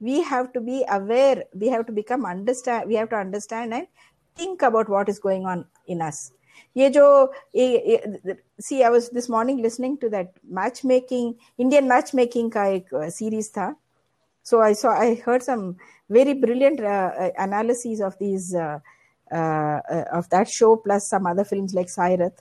[0.00, 3.86] we have to be aware we have to become understand we have to understand and
[4.34, 6.32] think about what is going on in us
[8.59, 12.51] See, I was this morning listening to that to that match making Indian match making
[12.51, 13.75] का एक uh, series था
[14.45, 15.75] so I saw I heard some
[16.11, 16.41] very
[20.13, 22.33] of that show plus some other films like Sairat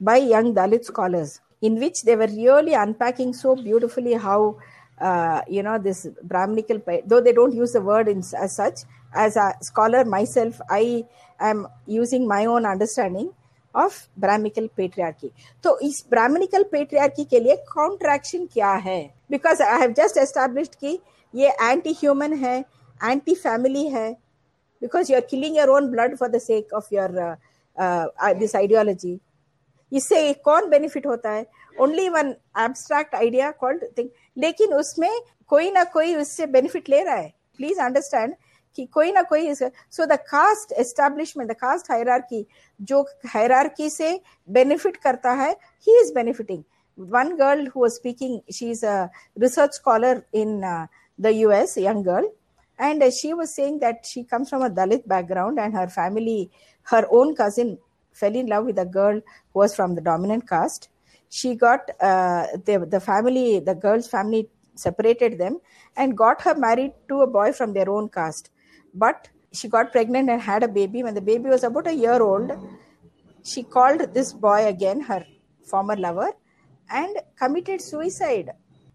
[0.00, 4.56] by young Dalit scholars in which they were really unpacking so beautifully how
[5.00, 8.80] uh, you know this brahminical though they don't use the word as such
[9.14, 11.04] as a scholar myself i
[11.40, 13.30] am using my own understanding
[13.74, 15.30] of brahmical patriarchy
[15.64, 19.02] तो इस Brahminical patriarchy के लिए contraction क्या है?
[19.30, 20.98] Because I have just established कि
[21.34, 22.58] ये anti human है
[23.00, 24.10] anti family है
[24.82, 27.36] because you are killing your own blood for the sake of your
[28.38, 29.18] this ideology
[29.92, 31.46] इससे कौन बेनिफिट होता है?
[31.80, 34.08] Only one abstract idea called thing
[34.38, 35.10] लेकिन उसमें
[35.50, 37.32] कोई ना कोई उससे बेनिफिट ले रहा है.
[37.56, 38.34] Please understand
[38.75, 42.45] कि कोई ना कोई so the cast establishment the caste hierarchy
[42.89, 43.01] जो
[43.33, 44.19] हायरार्की से
[44.57, 45.51] बेनिफिट करता है
[45.87, 46.63] he is benefiting
[46.97, 50.87] one girl who was speaking she's a research scholar in uh,
[51.19, 52.27] the us young girl
[52.79, 56.49] and uh, she was saying that she comes from a dalit background and her family
[56.83, 57.77] her own cousin
[58.13, 59.13] fell in love with a girl
[59.53, 60.89] who was from the dominant caste
[61.29, 65.59] she got uh, the, the family the girl's family separated them
[65.95, 68.49] and got her married to a boy from their own caste
[68.94, 71.02] but she got pregnant and had a baby.
[71.02, 72.52] When the baby was about a year old
[73.44, 75.24] she called this boy again her
[75.64, 76.30] former lover
[76.90, 78.50] and committed suicide.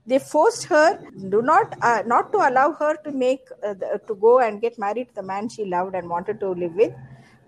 [0.05, 4.15] They forced her do not uh, not to allow her to make uh, the, to
[4.15, 6.93] go and get married to the man she loved and wanted to live with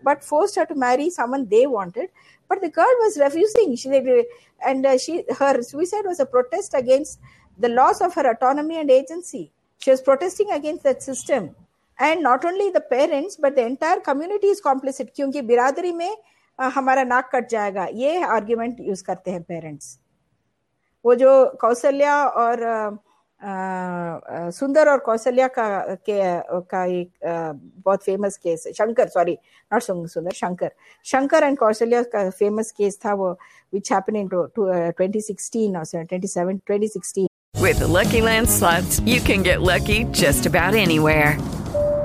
[0.04, 2.10] but forced her to marry someone they wanted.
[2.48, 3.76] But the girl was refusing.
[3.76, 3.90] She
[4.66, 7.20] and uh, she her suicide was a protest against
[7.58, 9.52] the loss of her autonomy and agency.
[9.78, 11.56] She was protesting against that system
[12.02, 16.18] and not only the parents but the entire community is complicit क्योंकि बिरादरी में
[16.60, 20.00] हमारा नाक cut जाएगा। ये argument use करते हैं parents
[21.06, 26.20] वो जो कौशल्या और आ, आ, सुंदर और कौशल्या का के
[26.62, 27.12] का एक
[27.86, 29.38] बहुत फ़ेमस केस है। शंकर सॉरी
[29.74, 30.72] नॉट सुंदर शंकर।
[31.04, 33.32] शंकर एंड कौशल्या का फ़ेमस केस था वो
[33.74, 37.28] which happen in twenty sixteen और twenty seven twenty sixteen
[37.64, 38.48] with lucky land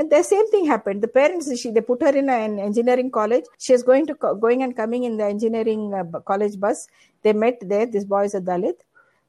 [0.00, 1.02] And the same thing happened.
[1.02, 3.44] The parents, she, they put her in an engineering college.
[3.58, 6.88] She was going to going and coming in the engineering uh, college bus.
[7.22, 7.84] They met there.
[7.84, 8.78] This boy is a Dalit.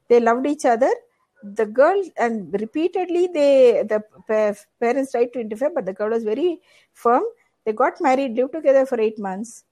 [0.08, 0.90] They loved each other.
[1.42, 4.00] The girl and repeatedly they the
[4.80, 6.62] parents tried to interfere, but the girl was very
[6.94, 7.24] firm.
[7.66, 9.64] They got married, lived together for eight months,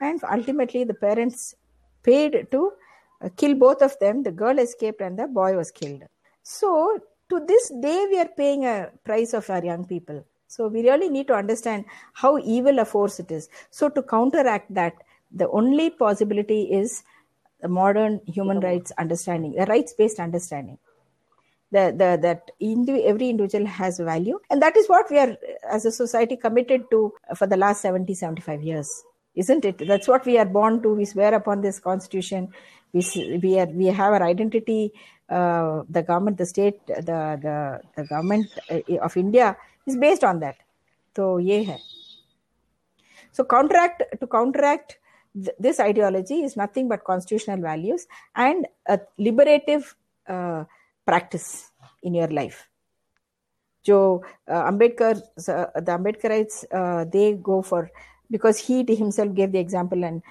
[0.00, 1.54] and ultimately the parents
[2.02, 2.72] paid to
[3.20, 4.24] uh, kill both of them.
[4.24, 6.02] The girl escaped and the boy was killed.
[6.42, 6.98] So
[7.28, 10.24] to this day, we are paying a price of our young people.
[10.48, 11.84] So we really need to understand
[12.14, 13.48] how evil a force it is.
[13.70, 14.94] So to counteract that,
[15.30, 17.04] the only possibility is
[17.60, 20.78] the modern human rights understanding, the rights-based understanding.
[21.70, 25.36] The, the that indi- every individual has value, and that is what we are,
[25.70, 29.02] as a society, committed to for the last 70, 75 years,
[29.34, 29.86] isn't it?
[29.86, 30.94] That's what we are born to.
[30.94, 32.48] We swear upon this constitution.
[32.94, 33.04] We
[33.42, 34.94] we are we have our identity.
[35.28, 37.02] Uh, the government, the state, the
[37.42, 38.46] the, the government
[39.02, 39.54] of India
[39.88, 40.56] is based on that.
[41.16, 41.78] So है.
[43.32, 44.98] So counteract to counteract
[45.34, 49.96] th- this ideology is nothing but constitutional values and a liberative
[50.28, 50.64] uh,
[51.06, 51.72] practice
[52.02, 52.68] in your life.
[53.88, 54.20] Uh,
[55.80, 57.90] the Ambedkarites, uh, they go for
[58.30, 60.22] because he himself gave the example and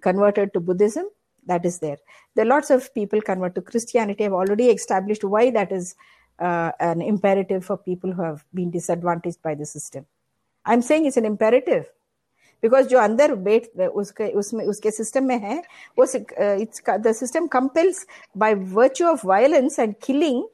[0.00, 1.06] converted to Buddhism.
[1.46, 1.96] That is there.
[2.34, 4.26] There are lots of people convert to Christianity.
[4.26, 5.94] I've already established why that is
[6.40, 10.06] uh, an imperative for people who have been disadvantaged by the system.
[10.64, 11.86] I'm saying it's an imperative
[12.62, 15.62] because जो अंदर बैठ उसके उसमें उसके system में है
[15.98, 16.06] वो
[17.14, 20.46] system compels by virtue of violence and killing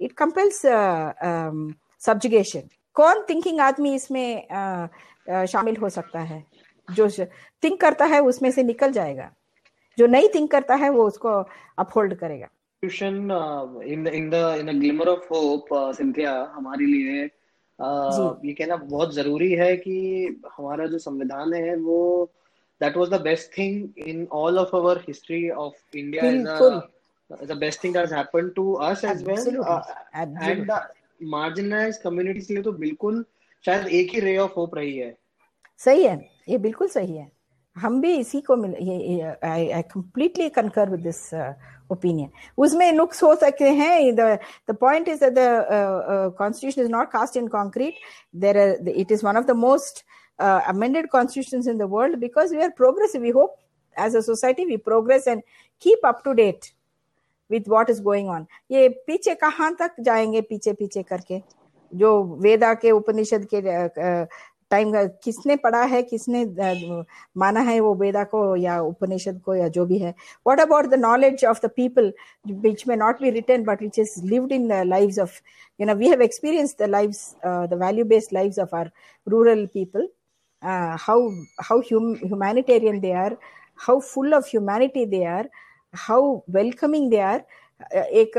[0.00, 4.88] it compels uh, um, subjugation कौन थिंकिंग आदमी इसमें uh,
[5.30, 6.44] uh, शामिल हो सकता है
[6.88, 7.08] जो
[7.64, 9.30] थिंक करता है उसमें से निकल जाएगा
[9.98, 11.28] जो नहीं थिंक करता है वो उसको
[11.78, 12.48] अपहोल्ड करेगा
[12.84, 17.30] solution uh, in the in the in a glimmer of hope uh, Cynthia हमारे लिए
[17.80, 19.96] uh, ये कहना बहुत ज़रूरी है कि
[20.58, 22.30] हमारा जो संविधान है वो
[22.80, 27.84] that was the best thing in all of our history of India is the best
[27.84, 29.48] thing that happened to us as well
[30.16, 30.72] and
[31.22, 33.24] marginalize communities के लिए तो बिल्कुल
[33.66, 35.16] शायद एक ही रे ऑफ़ होप रही है।
[35.78, 37.33] सही है। ये बिल्कुल सही है।
[37.76, 38.74] हम भी इसी को मिल
[39.44, 41.22] I completely concur with this
[41.92, 42.28] opinion
[42.58, 45.34] उसमें नुक्स हो सकते हैं the point is the
[46.38, 47.94] constitution is not cast in concrete
[48.36, 50.04] there it is one of the most
[50.38, 53.56] amended constitution in the world because we are progress we hope
[53.96, 55.42] as a society we progress and
[55.82, 56.66] keep up to date
[57.50, 61.42] with what is going on ये पीछे कहाँ तक जाएँगे पीछे पीछे करके?
[61.92, 63.60] जो वेदा के उपनिषद के
[64.70, 64.92] टाइम
[65.24, 66.44] किसने पढ़ा है किसने
[67.36, 70.10] माना है वो वेदा को या उपनिषद को या जो भी है
[70.46, 72.12] what about the knowledge of the people
[72.46, 75.40] which may not be written but which is lived in the lives of
[75.80, 78.90] you know we have experience the lives the value based lives of our
[79.26, 80.08] rural people
[80.62, 83.36] uh, how how hum- humanitarian they are,
[83.76, 85.46] how full of humanity they are,
[85.94, 87.44] how welcoming they are.
[87.94, 88.36] Uh, एक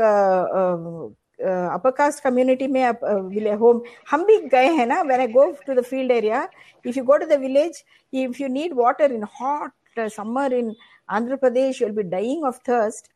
[1.39, 3.81] upper caste community में home
[4.11, 6.47] हम भी गए हैं ना when I go to the field area
[6.85, 7.83] if you go to the village
[8.13, 10.73] if you need water in hot summer in
[11.09, 13.09] Andhra Pradesh you will be dying of thirst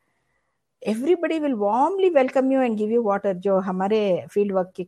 [0.82, 4.00] everybody will warmly welcome you and give you water जो हमारे
[4.32, 4.86] field work के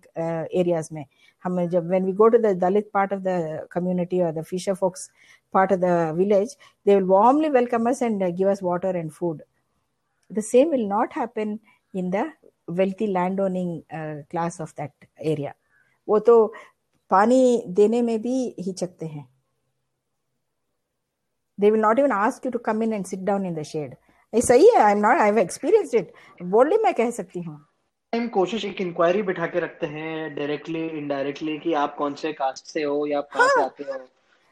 [0.60, 1.04] areas में
[1.44, 4.74] हम जब when we go to the Dalit part of the community और the Fisher
[4.74, 5.10] focus
[5.54, 6.56] part of the village
[6.86, 9.42] they will warmly welcome us and give us water and food
[10.30, 11.58] the same will not happen
[11.94, 12.24] in the
[12.67, 14.91] wealthy landowning uh, class of that
[15.33, 15.53] area.
[16.07, 16.53] वो तो
[17.11, 19.27] पानी देने में भी हिचकते हैं।
[21.57, 23.93] They will not even ask you to come in and sit down in the shade.
[24.33, 26.13] ये सही है I am not I have experienced it
[26.43, 27.57] boldly मैं कह सकती हूँ।
[28.13, 32.65] टाइम कोशिश एक इंक्वायरी बिठा के रखते हैं डायरेक्टली इनडायरेक्टली कि आप कौन से कास्ट
[32.73, 33.97] से हो या आप कहाँ से आते हो?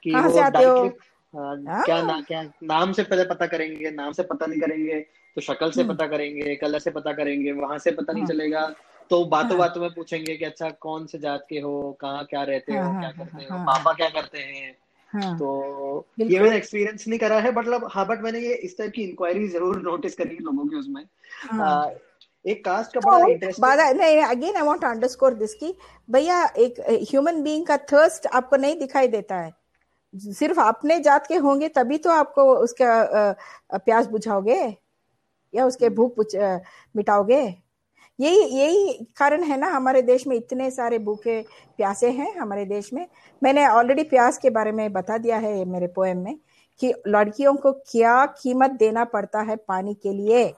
[0.04, 0.76] कि कहाँ से आते हो?
[0.76, 5.00] डायरेक्टली क्या ना क्या नाम से पहले पता करेंगे नाम से पता नहीं करेंगे।
[5.36, 8.66] तो शक्ल से पता करेंगे कलर से पता करेंगे वहाँ से पता नहीं चलेगा।
[9.12, 12.74] तो बातों बातों में पूछेंगे कि अच्छा कौन से जात के हो कहाँ क्या रहते
[12.74, 14.72] हो क्या करते हो पापा क्या करते हैं?
[15.38, 19.04] तो ये मैंने एक्सपीरियंस नहीं करा है मतलब हाँ बट मैंने ये इस टाइप की
[19.04, 21.04] इंक्वायरी ज़रूर नोटिस करी है लोगों की उसमें।
[21.62, 21.90] आ,
[22.46, 25.74] एक कास्ट का बड़ा इंटरेस्ट नहीं again I want to underscore this की
[26.10, 26.80] भैया एक
[27.12, 29.52] ह्यूमन बीइंग का थर्स्ट आपको नहीं दिखाई देता है।
[30.14, 33.36] सिर्फ़ अपने जात के होंगे तभी तो आपको उसका
[33.76, 34.62] प्यास बुझाओगे।
[35.54, 36.20] या उसके भूख
[36.96, 37.42] मिटाओगे?
[38.20, 41.42] यही यही कारण है ना हमारे देश में इतने सारे भूखे
[41.78, 43.06] प्यासे हैं हमारे देश में।
[43.42, 46.38] मैंने ऑलरेडी प्यास के बारे में बता दिया है मेरे पोएम में
[46.82, 50.54] कि लड़कियों को क्या कीमत देना पड़ता है पानी के लिए।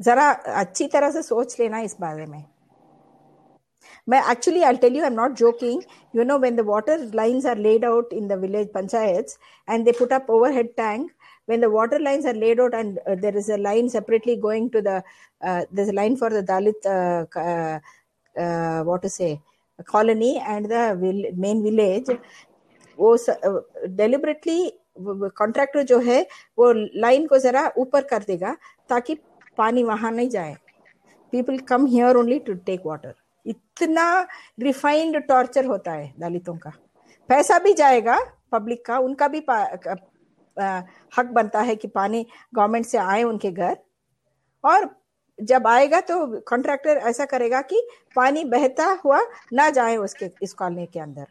[0.00, 2.44] जरा अच्छी तरह से सोच लेना इस बारे में।
[4.08, 5.82] मैं actually I tell you I am not joking
[6.14, 9.38] you know when the water lines are laid out in the village panchayats
[9.68, 11.10] and they put up overhead tank
[11.48, 14.70] when the water lines are laid out and uh, there is a line separately going
[14.70, 15.02] to the
[15.40, 19.40] uh, there's a line for the dalit uh, what to say
[19.86, 22.10] colony and the will, main village
[22.98, 23.16] वो
[23.96, 24.72] deliberately
[25.36, 26.20] contractor जो है
[26.58, 28.54] वो line को जरा ऊपर कर देगा
[28.88, 29.14] ताकि
[29.58, 30.56] पानी वहाँ नहीं जाए
[31.32, 33.14] people come here only to take water
[33.46, 34.04] इतना
[34.62, 36.72] रिफाइंड टॉर्चर होता है दलितों का
[37.28, 38.18] पैसा भी जाएगा
[38.52, 39.40] पब्लिक का उनका भी
[40.58, 43.76] हक बनता है कि पानी गवर्नमेंट से आए उनके घर।
[44.64, 44.88] और
[45.38, 49.20] जब आएगा तो कॉन्ट्रैक्टर ऐसा करेगा कि पानी बहता हुआ
[49.52, 51.26] ना जाए उसके, इस कॉलोनी के अंदर।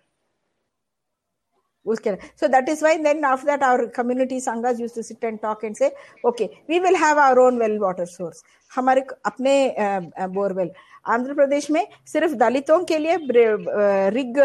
[1.85, 5.41] उसके so that is why then after that our community sanghas used to sit and
[5.41, 5.89] talk and say,
[6.23, 8.43] okay, we will have our own well water source.
[8.71, 9.53] हमारे अपने
[10.33, 10.71] बोरवेल।
[11.09, 13.17] आंध्र प्रदेश में सिर्फ़ दलितों के लिए
[14.17, 14.37] रिग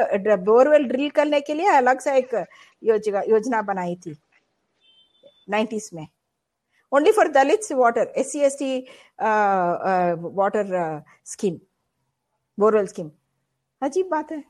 [0.44, 2.34] बोरवेल ड्रिल करने के लिए अलग से एक
[2.82, 4.16] योजना योजना बनाई थी।
[5.50, 6.08] 90s में।
[6.94, 11.56] Only for dalits water SC uh, uh, water uh, scheme
[12.60, 13.10] borewell scheme.
[13.82, 14.44] अजीब बात है।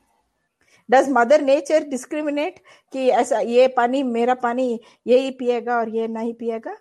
[0.91, 2.59] डज मदर नेचर डिस्क्रिमिनेट
[2.93, 6.77] कि ऐसा ये पानी मेरा पानी यही पिएगा और ये नहीं पिएगा?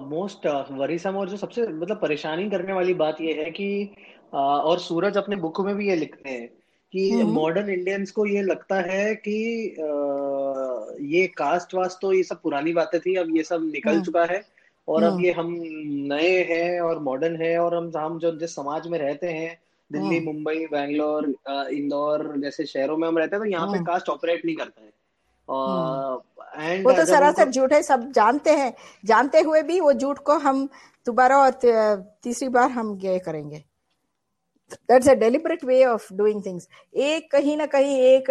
[0.00, 3.96] मोस्ट वरीसम और जो सबसे मतलब परेशानी करने वाली बात ये है कि
[4.28, 6.57] uh, और सूरज अपने बुक में भी ये लिखते हैं।
[6.92, 9.36] कि मॉडर्न इंडियंस को ये लगता है कि
[9.70, 9.84] आ,
[11.06, 14.42] ये कास्ट वास्ट तो ये सब पुरानी बातें थी अब ये सब निकल चुका है
[14.88, 15.54] और अब ये हम
[16.12, 19.56] नए हैं और मॉडर्न है और हम हम जो जिस समाज में रहते हैं
[19.90, 21.26] दिल्ली मुंबई बैंगलोर
[21.72, 24.88] इंदौर जैसे शहरों में हम रहते हैं तो यहाँ पे कास्ट ऑपरेट नहीं करता है।
[26.68, 28.72] एंड वो तो सरासर झूठ है सब जानते हैं
[29.04, 30.68] जानते हुए भी वो झूठ को हम
[31.06, 33.62] दोबारा और तीसरी बार हम ये करेंगे।
[34.72, 38.30] That's a deliberate way of doing things एक कहीं ना कहीं एक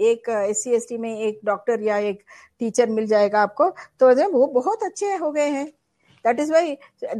[0.00, 2.22] एक एस सी में एक डॉक्टर या एक
[2.58, 3.70] टीचर मिल जाएगा आपको
[4.00, 5.70] तो वो बहुत अच्छे हो गए हैं।
[6.24, 6.58] That is why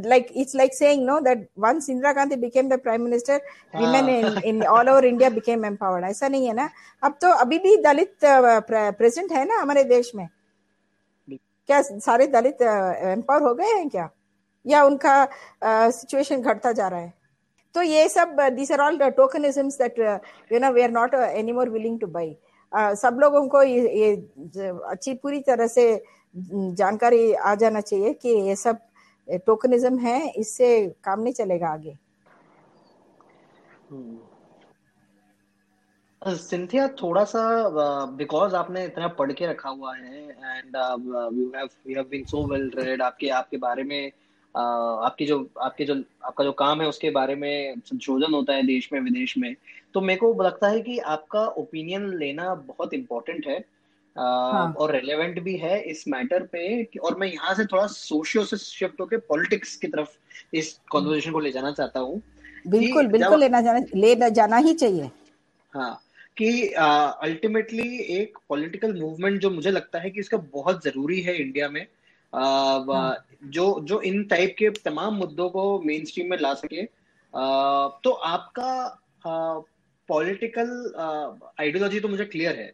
[0.09, 3.39] like it's like saying no that once indira gandhi became the prime minister
[3.73, 6.03] women in, in all over india became empowered.
[6.09, 6.69] ऐसा नहीं है ना?
[7.03, 10.27] अब तो अभी भी दलित प्रेजेंट है ना हमारे देश में?
[11.29, 14.09] क्या सारे दलित एम्पावर हो गए हैं क्या?
[14.65, 15.27] या उनका
[15.65, 17.13] सिचुएशन घटता जा रहा है?
[17.75, 19.99] तो ये सब this are all tokenisms that
[20.51, 22.35] you know we are not any more willing to buy
[22.71, 24.15] सब लोगों को ये,
[24.89, 26.03] अच्छी पूरी तरह से
[26.35, 28.79] जानकारी आ जाना चाहिए कि ये सब
[29.45, 30.69] टोकनिज्म है इससे
[31.03, 31.97] काम नहीं चलेगा आगे।
[36.21, 37.41] सिंथिया थोड़ा सा
[38.17, 42.45] बिकॉज़ आपने इतना पढ़ के रखा हुआ है and you have you have been so
[42.47, 44.11] well read आपके आपके बारे में
[44.55, 48.89] आपकी जो आपके जो आपका जो काम है उसके बारे में संशोधन होता है देश
[48.93, 49.55] में विदेश में
[49.93, 53.65] तो मेरे को लगता है कि आपका ओपिनियन लेना बहुत इम्पोर्टेंट है
[54.17, 54.73] हाँ.
[54.77, 59.01] और रेलेवेंट भी है इस मैटर पे और मैं यहाँ से थोड़ा सोशियो से शिफ्ट
[59.01, 60.09] होकर पॉलिटिक्स की तरफ़
[60.53, 62.21] इस कॉन्वर्जेशन को ले जाना चाहता हूँ
[62.67, 65.11] बिल्कुल बिल्कुल लेना जाना ले जाना ही चाहिए
[65.73, 66.01] हाँ
[66.37, 71.69] कि अल्टीमेटली एक पॉलिटिकल मूवमेंट जो मुझे लगता है कि इसका बहुत ज़रूरी है इंडिया
[71.69, 71.87] में.
[72.33, 76.83] जो जो इन टाइप के तमाम मुद्दों को मेन स्ट्रीम में ला सके।
[78.03, 78.71] तो आपका
[80.09, 80.69] पॉलिटिकल
[81.59, 82.71] आइडियोलॉजी तो मुझे क्लियर है।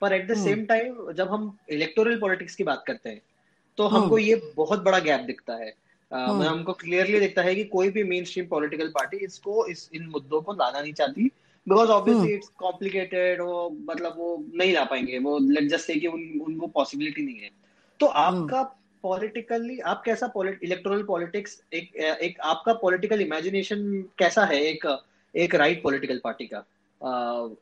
[0.00, 3.20] पर एट द सेम टाइम जब हम इलेक्टोरल पॉलिटिक्स की बात करते हैं
[3.78, 7.64] तो हाँ। हमको ये बहुत बड़ा गैप दिखता है। uh, हमको क्लियरली दिखता है कि
[7.66, 11.24] कोई भी मेन स्ट्रीम पॉलिटिकल पार्टी इसको इस इन मुद्दों को लाना नहीं चाहती।
[11.66, 16.06] बिकॉज़ ऑब्वियसली इट्स कॉम्प्लिकेटेड वो मतलब वो नहीं ला पाएँगे। वो लेट जस्ट से कि
[16.06, 17.50] उन उनको पॉसिबिलिटी नहीं है।
[18.00, 18.62] तो आपका
[19.04, 23.80] पॉलिटिकली आप कैसा इलेक्टोरल पॉलिटिक्स एक एक आपका पॉलिटिकल इमेजिनेशन
[24.18, 24.60] कैसा है?
[24.62, 24.86] एक
[25.34, 26.64] एक राइट पॉलिटिकल पार्टी का।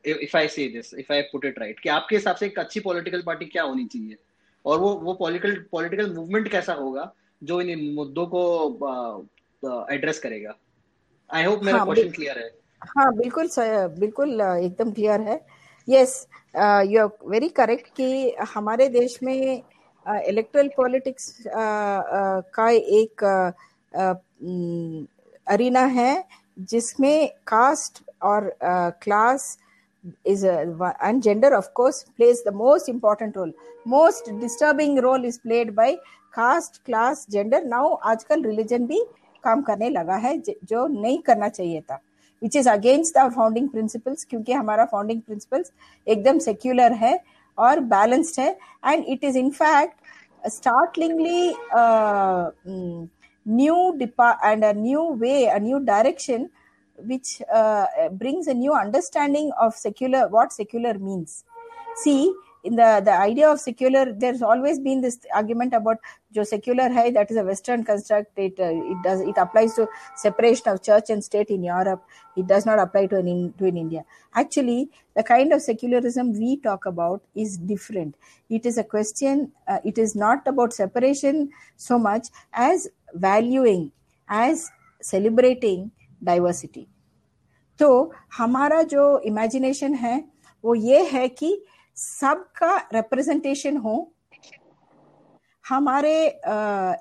[0.07, 2.79] If I say this if I put it right कि आपके हिसाब से एक अच्छी
[2.79, 4.17] पॉलिटिकल पार्टी क्या होनी चाहिए?
[4.65, 7.11] और वो वो पॉलिटिकल पॉलिटिकल मूवमेंट कैसा होगा
[7.43, 8.43] जो इन मुद्दों को
[9.91, 10.55] एड्रेस uh, करेगा?
[11.33, 12.49] आई होप मेरा क्वेश्चन हाँ, क्लियर है।
[12.97, 13.49] हाँ बिल्कुल
[13.99, 15.39] बिल्कुल एकदम क्लियर है।
[15.89, 16.27] Yes
[16.87, 18.07] you are very correct कि
[18.53, 19.63] हमारे देश में
[20.05, 23.23] इलेक्ट्रल पॉलिटिक्स का एक
[25.47, 26.23] अरिना है,
[26.59, 28.55] जिसमें कास्ट और
[29.03, 29.57] class
[30.27, 33.53] is and gender of course plays the most important role
[33.87, 35.95] most disturbing role is played by
[36.33, 39.03] caste class gender now आजकल रिलीजन भी
[39.43, 41.99] काम करने लगा है, जो नहीं करना चाहिए था
[42.41, 45.71] which is against our founding principles क्योंकि हमारा फाउंडिंग प्रिंसिपल्स
[46.07, 47.17] एकदम सेक्युलर है
[47.57, 50.01] or balanced and it is in fact
[50.45, 53.09] a startlingly uh, mm,
[53.45, 56.49] new depart and a new way a new direction
[56.97, 61.43] which uh, brings a new understanding of secular what secular means.
[61.95, 62.33] See
[62.64, 65.98] in the the idea of secular there's always been this argument about
[66.32, 69.86] jo secular hai that is a western construct it uh, it does it applies to
[70.16, 72.02] separation of church and state in europe
[72.36, 76.56] it does not apply to in, to in india actually the kind of secularism we
[76.56, 78.14] talk about is different
[78.50, 83.90] it is a question uh, it is not about separation so much as valuing
[84.28, 85.90] as celebrating
[86.24, 86.88] diversity
[87.78, 87.88] तो
[88.36, 90.16] हमारा जो imagination है
[90.64, 91.50] वो ये है कि
[91.96, 93.96] सबका representation हो
[95.68, 96.94] हमारे आ,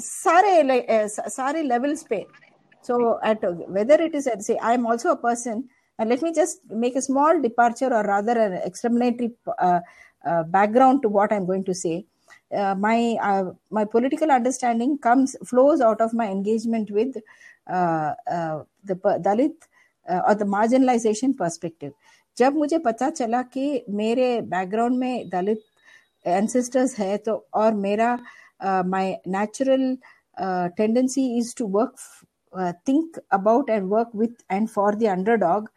[0.00, 2.24] सारे सारे लेवल्स पे
[2.86, 5.64] so at whether it is at say i am also a person
[5.98, 9.80] and let me just make a small departure or rather an explanatory uh,
[10.26, 12.04] uh, background to what i'm going to say
[12.54, 12.98] uh, my
[13.70, 17.14] my political understanding comes flows out of my engagement with
[17.66, 18.96] the
[19.28, 19.56] dalit
[20.28, 21.94] or the marginalization perspective
[22.39, 25.63] जब मुझे पता चला कि मेरे background में दलित
[26.25, 28.17] ancestors है तो और मेरा
[28.85, 29.97] my natural
[30.77, 31.95] tendency is to work
[32.87, 35.69] think about and work with and for the underdog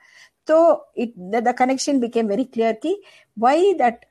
[0.48, 0.58] तो
[1.02, 3.00] it the connection became very clear कि
[3.36, 4.04] why that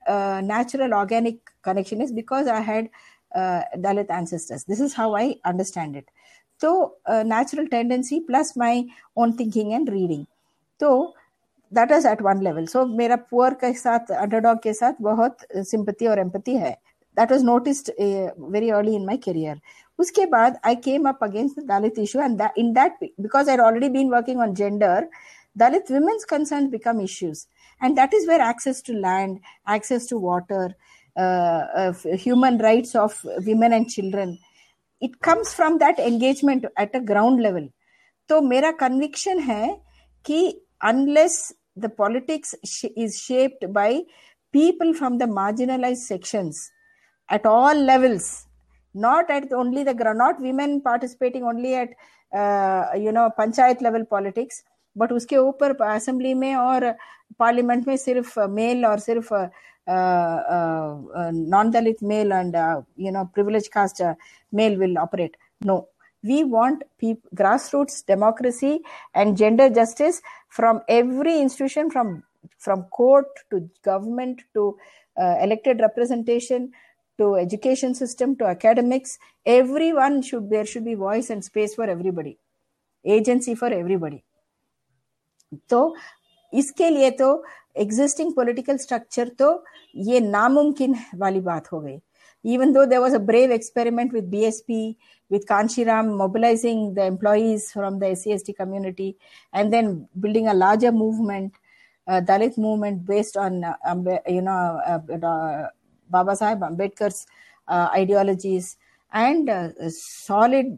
[0.51, 2.89] natural organic connection is because I had
[3.31, 4.63] Dalit ancestors.
[4.65, 6.09] This is how I understand it.
[6.61, 10.27] So, uh, natural tendency plus my own thinking and reading.
[11.72, 16.07] That is at one level so मेरा poor के साथ underdog के साथ बहुत sympathy
[16.07, 16.72] और empathy है
[17.18, 19.60] that was noticed very early in my career
[19.99, 24.10] उसके बाद I came up against Dalit issue and in that because I already been
[24.11, 25.07] working on gender
[25.57, 27.48] Dalit women's concerns become issues.
[27.81, 30.76] And that is where access to land, access to water,
[31.15, 34.39] uh, uh, human rights of women and children,
[35.02, 37.68] it comes from that engagement at a ground level.
[38.30, 39.68] तो मेरा conviction है
[40.26, 43.90] कि unless the politics sh- is shaped by
[44.54, 46.70] people from the marginalized sections
[47.28, 48.46] at all levels
[48.94, 51.90] not at only the ground not women participating only at
[52.32, 54.64] uh, you know panchayat level politics
[54.98, 56.90] but उसके ऊपर assembly में और
[57.38, 59.32] parliament में सिर्फ mail और सिर्फ
[61.54, 62.56] non Dalit male and
[63.00, 64.02] you no privilege cast
[64.54, 65.36] mail will operate
[65.66, 65.76] no
[66.24, 68.80] we want people, grassroots democracy
[69.14, 72.22] and gender justice from every institution from
[72.58, 74.76] from court to government to
[75.16, 76.70] uh, elected representation
[77.18, 82.38] to education system to academics everyone should there should be voice and space for everybody
[83.04, 84.22] agency for everybody
[85.70, 85.80] तो
[86.60, 87.26] इसके लिए तो
[87.78, 89.50] existing political structure तो
[90.08, 91.98] ये नामुमकिन वाली बात हो गई
[92.44, 94.96] even though there was a brave experiment with BSP,
[95.31, 99.15] with Kanshiram mobilizing the employees from the SCST community
[99.53, 101.53] and then building a larger movement,
[102.07, 103.75] uh, Dalit movement based on, uh,
[104.27, 105.67] you know, uh, uh,
[106.09, 107.25] Baba Sahib Ambedkar's
[107.69, 108.75] uh, ideologies
[109.13, 110.77] and uh, solid,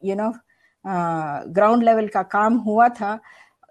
[0.00, 0.34] you know,
[1.52, 2.08] ground level
[2.64, 3.20] hua tha.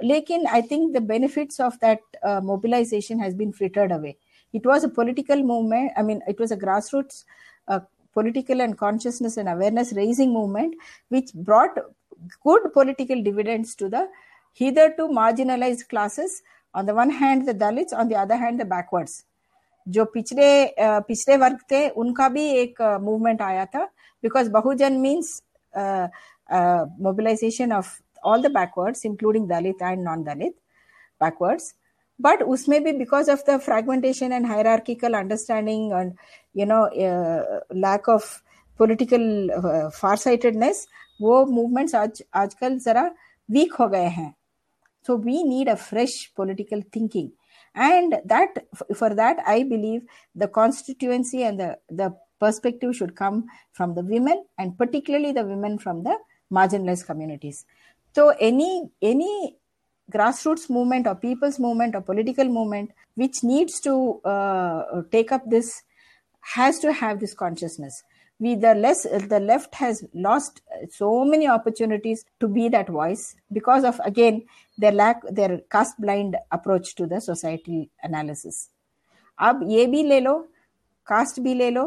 [0.03, 1.99] Lekin I think the benefits of that
[2.43, 4.17] mobilization has been frittered away.
[4.53, 5.91] It was a political movement.
[5.97, 7.25] I mean, it was a grassroots
[8.16, 10.74] political and consciousness and awareness raising movement,
[11.08, 11.78] which brought
[12.42, 14.08] good political dividends to the
[14.52, 16.42] hitherto marginalized classes.
[16.74, 19.24] On the one hand, the Dalits, on the other hand, the backwards.
[19.86, 20.46] जो पिछले
[20.80, 23.84] पिछले वर्ग थे उनका भी एक movement आया था
[24.22, 25.42] because Bahujan means
[27.06, 30.54] mobilisation of all the backwards including Dalit and non Dalit
[31.22, 31.74] backwards
[32.18, 36.14] but usme bhi because of the fragmentation and hierarchical understanding and
[36.52, 38.42] you know uh, lack of
[38.76, 40.86] political uh, farsightedness
[41.22, 43.10] वो movements आज आजकल जरा
[43.56, 44.34] weak हो गए हैं
[45.06, 47.30] so we need a fresh political thinking
[47.74, 48.60] and that
[49.00, 50.02] for that i believe
[50.34, 55.78] the constituency and the the perspective should come from the women and particularly the women
[55.78, 56.16] from the
[56.58, 57.64] marginalized communities
[58.14, 58.70] so any
[59.02, 59.56] any
[60.12, 65.82] grassroots movement or people's movement or political movement which needs to uh, take up this
[66.40, 68.02] has to have this consciousness
[68.40, 73.84] we the less the left has lost so many opportunities to be that voice because
[73.84, 74.44] of again
[74.78, 78.68] their lack their caste blind approach to the society analysis
[79.38, 80.34] अब ये भी ले लो
[81.06, 81.84] cast भी ले लो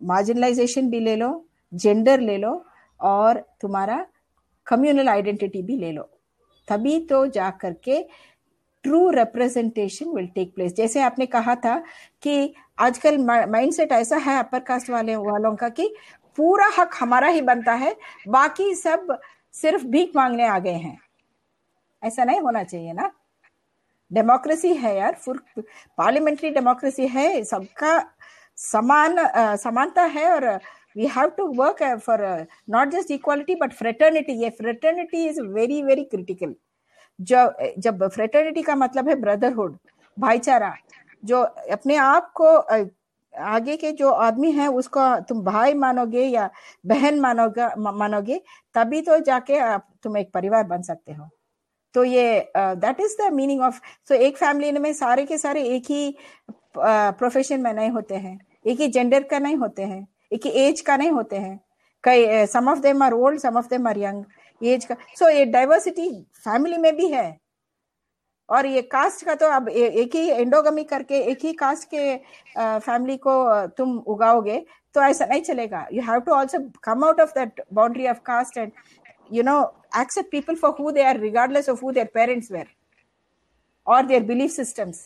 [0.00, 1.28] marginalisation भी ले लो
[1.74, 2.52] gender ले लो
[3.10, 4.04] और तुम्हारा
[4.66, 6.08] कम्युनल आइडेंटिटी भी ले लो
[6.69, 8.01] तभी तो जा करके
[8.85, 11.77] true representation will take place जैसे आपने कहा था
[12.23, 15.93] कि आजकल माइंडसेट ऐसा है अपर कास्ट वाले, वालों का कि
[16.37, 17.95] पूरा हक हमारा ही बनता है,
[18.27, 19.17] बाकी सब
[19.53, 20.97] सिर्फ़ भीख मांगने आ गए हैं।
[22.03, 23.11] ऐसा नहीं होना चाहिए ना।
[24.11, 27.99] डेमोक्रेसी है यार पार्लियामेंट्री डेमोक्रेसी है, सबका
[28.57, 29.15] समान
[29.57, 30.59] समानता है और
[30.99, 32.45] we have to work uh, for uh,
[32.75, 34.33] not just equality but fraternity.
[34.43, 36.53] ये fraternity is very very critical.
[37.19, 39.75] जब जब fraternity का मतलब है brotherhood
[40.17, 40.73] भाईचारा
[41.23, 42.55] जो अपने आप को
[43.33, 46.49] आगे के जो आदमी है उसको तुम भाई मानोगे या
[46.85, 48.39] बहन मानोगे मानोगे
[48.75, 51.29] तभी तो जाके आप तुम एक परिवार बन सकते हो।
[51.95, 55.91] तो ये that is the meaning of so एक फैमिली में सारे के सारे एक
[55.91, 56.15] ही
[56.77, 60.97] प्रोफेशन में नहीं होते हैं एक ही जेंडर का नहीं होते हैं। एक एज का
[60.97, 61.59] नहीं होते हैं।
[62.03, 64.23] कई some of them are old some of them are young
[64.61, 66.09] age का सो so, ये डाइवर्सिटी
[66.43, 67.39] फैमिली में भी है।
[68.49, 72.15] और ये कास्ट का तो अब ए, एक ही एंडोगमी करके एक ही कास्ट के
[72.57, 74.65] फैमिली को तुम उगाओगे
[74.95, 78.57] तो ऐसा नहीं चलेगा। You have to also come out of that boundary of caste
[78.57, 78.71] and
[79.31, 79.57] you know
[79.99, 82.63] accept people for who they are regardless of who their parents were
[83.87, 85.01] or their belief systems.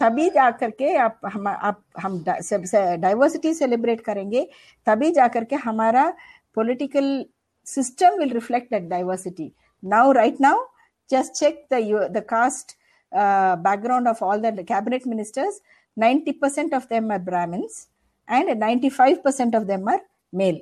[0.00, 4.48] तभी जा करके आप, हम आप, हम डाइवर्सिटी सेलिब्रेट करेंगे,
[4.86, 6.08] तभी जा करके हमारा
[6.56, 7.24] political
[7.66, 9.52] system will reflect that diversity
[9.82, 10.66] now right now
[11.10, 12.76] just check the the caste
[13.12, 15.60] background of all the cabinet ministers
[15.96, 17.86] 90% percent of them are Brahmins
[18.28, 20.00] and 95% percent of them are
[20.34, 20.60] male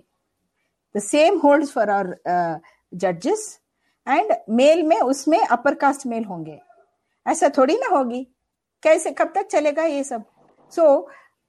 [0.95, 2.61] the same holds for our
[2.95, 3.61] जजेस
[4.07, 6.59] and male में, उसमें upper caste mail होंगे.
[7.27, 8.27] ऐसा थोड़ी ना होगी.
[8.85, 10.25] कैसे कब तक चलेगा ये सब?
[10.73, 10.85] So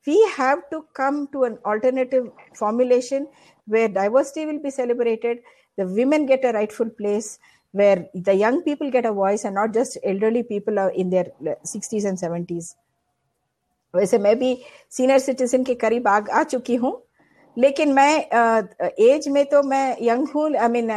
[0.08, 3.28] we have to come to an alternative formulation
[3.68, 5.42] where diversity will be celebrated
[5.78, 7.38] the women get a rightful place
[7.74, 12.06] where the young people get a voice and not just elderly people in their sixties
[12.06, 12.74] and seventies
[13.94, 14.58] वैसे मैं भी
[14.92, 17.02] senior citizen के करीब आ, आ चुकी हूँ
[17.58, 20.90] लेकिन मैं as uh, में तो मैं यंग हूँ आई मीन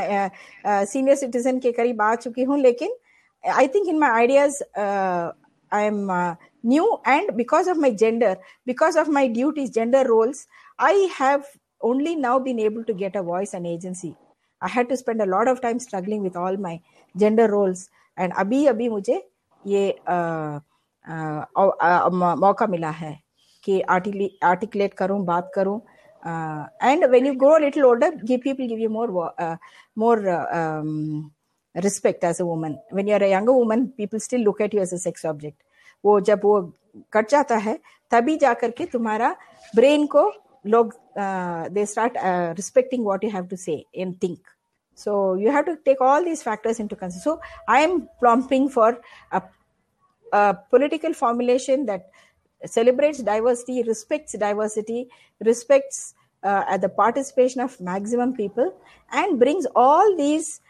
[0.66, 2.96] सीनियर सिटीजन के करीब आ चुकी हूँ लेकिन
[3.44, 4.62] I think in my ideas
[5.71, 10.47] I am uh, new, and because of my gender, because of my duties, gender roles,
[10.79, 11.45] I have
[11.81, 14.15] only now been able to get a voice and agency.
[14.61, 16.79] I had to spend a lot of time struggling with all my
[17.17, 19.29] gender roles, and अभी अभी मुझे
[19.67, 19.95] ये
[22.43, 23.19] मौका मिला है
[23.63, 23.81] कि
[24.43, 25.79] articulate करूं बात करूं
[26.25, 28.89] uh, and when you grow a little older give people give you
[31.67, 34.19] more uh, more uh, um, respect as a woman when you're a younger woman people
[34.19, 35.61] still look at you as a sex object
[36.05, 36.73] वो जब वो
[37.13, 37.79] cut जाता है
[38.11, 39.35] तभी जाकर के तुम्हारा
[39.75, 40.33] brain को
[40.65, 40.93] लोग
[41.73, 42.13] they start
[42.57, 44.39] respecting what you have to say and think
[44.95, 49.01] so you have to take all these factors into consideration so i am plumping for
[49.31, 49.41] a,
[50.31, 52.11] a political formulation that
[52.65, 55.09] celebrates diversity respects diversity
[55.39, 56.13] respects
[56.43, 58.73] uh, at the participation of maximum people
[59.11, 60.61] and brings all these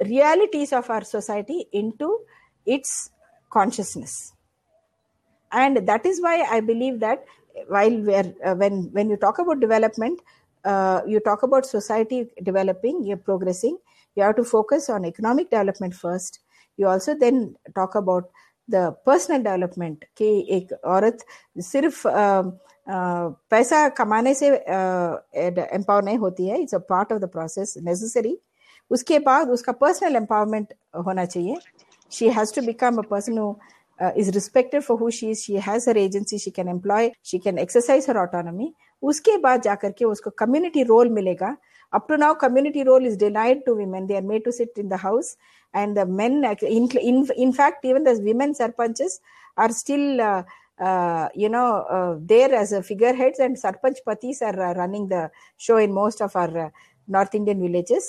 [0.00, 2.18] realities of our society into
[2.66, 3.10] its
[3.50, 4.32] consciousness
[5.52, 7.24] and that is why i believe that
[7.68, 10.20] while we're, uh, when when you talk about development
[10.64, 13.78] uh, you talk about society developing you're progressing
[14.16, 16.40] you have to focus on economic development first
[16.76, 18.30] you also then talk about
[18.68, 21.18] the personal development कि एक औरत
[21.72, 22.02] सिर्फ
[23.50, 28.36] पैसा कमाने से empower नहीं होती है it's a part of the process necessary
[28.91, 30.73] उसके बाद उसका पर्सनल एम्पावरमेंट
[31.05, 31.55] होना चाहिए।
[32.11, 33.55] She has to become a person
[34.17, 37.57] is respected for who she is she has her agency she can employ she can
[37.59, 38.73] exercise her autonomy
[39.03, 41.55] उसके बाद जाकर के उसको कम्युनिटी रोल मिलेगा।
[41.93, 44.89] Up to now community role is denied to women they are made to sit in
[44.89, 45.37] the house
[45.75, 48.53] and the men in fact even the women
[49.57, 50.21] are still
[50.85, 53.39] Uh, you know, uh, there as a figureheads.
[53.39, 55.19] And sarpanch patis are uh, running the
[55.57, 56.69] show in most of our uh,
[57.07, 58.07] North Indian villages.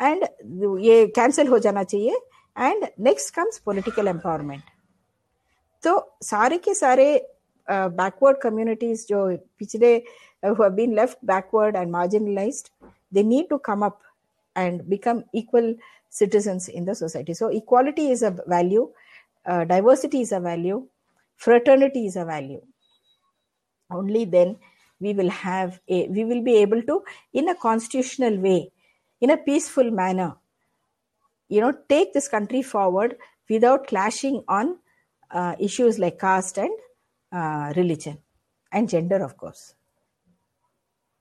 [0.00, 0.28] and
[0.84, 2.16] ये cancel हो जाना चाहिए
[2.56, 4.74] and next comes political empowerment
[5.82, 7.06] तो सारे के सारे
[7.70, 9.26] backward communities जो
[9.58, 10.02] पिछले
[10.42, 12.70] who have been left backward and marginalized
[13.12, 14.00] they need to come up
[14.54, 15.74] and become equal
[16.10, 18.88] citizens in the society so equality is a value
[19.46, 20.86] uh, diversity is a value
[21.36, 22.60] fraternity is a value
[23.90, 24.56] only then
[25.00, 27.02] we will have a we will be able to
[27.32, 28.70] in a constitutional way
[29.20, 30.34] in a peaceful manner
[31.50, 33.16] you know take this country forward
[33.48, 34.76] without clashing on
[35.30, 36.70] uh, issues like caste and
[37.32, 38.18] uh, religion
[38.72, 39.74] and gender of course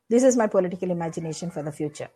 [0.10, 2.12] this is my political imagination for the future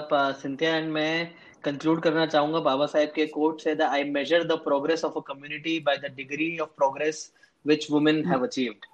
[0.00, 1.30] Cynthia and मैं
[1.64, 5.20] conclude करना चाहूंगा बाबा साहेब के quote से that I measure the progress of a
[5.28, 7.30] community by the degree of progress
[7.64, 8.86] which women have achieved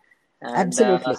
[0.43, 1.19] and, absolutely uh,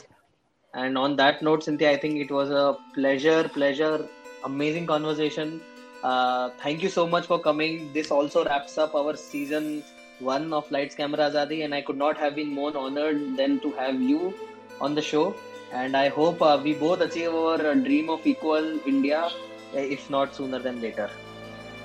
[0.74, 4.08] and on that note cynthia i think it was a pleasure pleasure.
[4.44, 5.60] Amazing conversation.
[6.02, 7.92] Uh, thank you so much for coming.
[7.92, 9.82] This also wraps up our season
[10.18, 13.72] one of lights camera azadi and i could not have been more honored than to
[13.72, 14.32] have you
[14.80, 15.34] on the show.
[15.72, 19.30] And i hope uh, we both achieve our dream of equal india
[19.74, 21.10] if not sooner than later.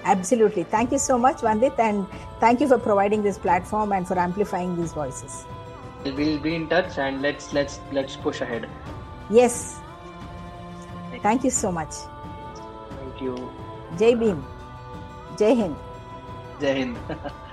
[0.06, 0.64] Absolutely.
[0.64, 2.08] Thank you so much, Vandit, and
[2.40, 5.46] thank you for providing this platform and for amplifying these voices.
[6.06, 8.70] We'll be in touch and let's let's let's push ahead.
[9.30, 9.80] Yes.
[11.24, 11.96] Thank you so much.
[13.00, 13.34] Thank you.
[13.98, 14.44] Jai Bhim.
[15.40, 15.76] Jai Hind.
[16.62, 16.98] Jai Hind.